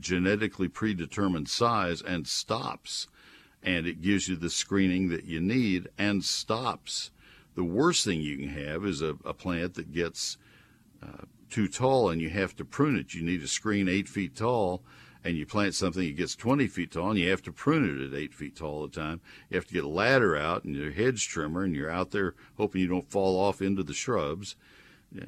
[0.00, 3.08] genetically predetermined size and stops.
[3.62, 7.10] And it gives you the screening that you need and stops.
[7.54, 10.36] The worst thing you can have is a, a plant that gets
[11.02, 13.14] uh, too tall and you have to prune it.
[13.14, 14.82] You need a screen eight feet tall
[15.26, 18.12] and you plant something that gets 20 feet tall and you have to prune it
[18.12, 19.20] at 8 feet tall all the time.
[19.50, 22.34] You have to get a ladder out and your hedge trimmer and you're out there
[22.56, 24.54] hoping you don't fall off into the shrubs.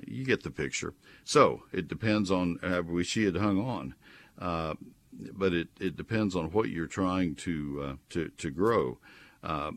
[0.07, 0.95] You get the picture.
[1.25, 3.95] So it depends on, wish she had hung on.
[4.41, 4.75] Uh,
[5.13, 8.99] but it, it depends on what you're trying to, uh, to, to grow,
[9.43, 9.73] uh,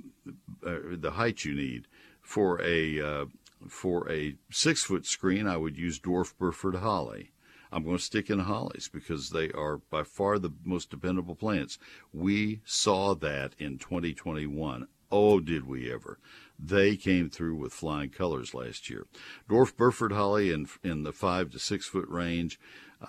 [0.62, 1.88] the height you need.
[2.22, 3.26] For a, uh,
[3.68, 7.32] for a six foot screen, I would use dwarf Burford holly.
[7.72, 11.80] I'm going to stick in hollies because they are by far the most dependable plants.
[12.14, 14.88] We saw that in 2021.
[15.10, 16.20] Oh, did we ever?
[16.60, 19.08] They came through with flying colors last year.
[19.50, 22.60] Dwarf Burford holly in, in the five to six foot range.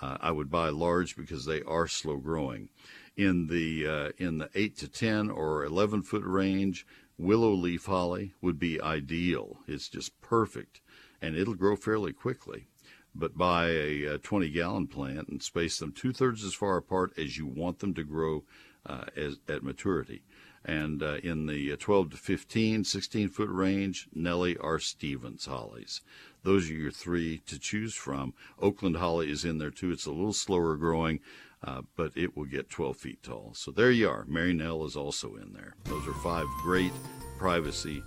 [0.01, 2.69] Uh, I would buy large because they are slow growing.
[3.15, 6.85] In the uh, in the eight to ten or eleven foot range,
[7.17, 9.59] willow leaf holly would be ideal.
[9.67, 10.81] It's just perfect,
[11.21, 12.67] and it'll grow fairly quickly
[13.15, 17.13] but buy a, a 20 gallon plant and space them two thirds as far apart
[17.17, 18.43] as you want them to grow
[18.85, 20.23] uh, as, at maturity.
[20.65, 24.79] And uh, in the uh, 12 to 15, 16 foot range, Nellie R.
[24.79, 26.01] Stevens hollies.
[26.43, 28.33] Those are your three to choose from.
[28.59, 29.91] Oakland holly is in there too.
[29.91, 31.19] It's a little slower growing,
[31.63, 33.53] uh, but it will get 12 feet tall.
[33.55, 34.25] So there you are.
[34.27, 35.75] Mary Nell is also in there.
[35.85, 36.93] Those are five great
[37.37, 38.03] privacy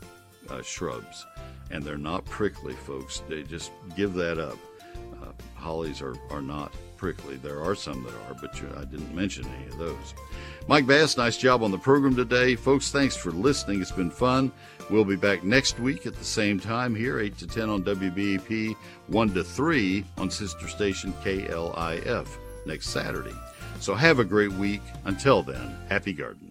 [0.50, 1.26] uh, shrubs.
[1.70, 3.22] And they're not prickly, folks.
[3.28, 4.58] They just give that up
[5.22, 7.36] uh, hollies are, are not prickly.
[7.36, 10.14] There are some that are, but you, I didn't mention any of those.
[10.68, 12.56] Mike Bass, nice job on the program today.
[12.56, 13.80] Folks, thanks for listening.
[13.80, 14.52] It's been fun.
[14.88, 18.76] We'll be back next week at the same time here, 8 to 10 on WBAP,
[19.08, 22.28] 1 to 3 on sister station KLIF
[22.66, 23.34] next Saturday.
[23.80, 24.82] So have a great week.
[25.04, 26.45] Until then, happy gardening.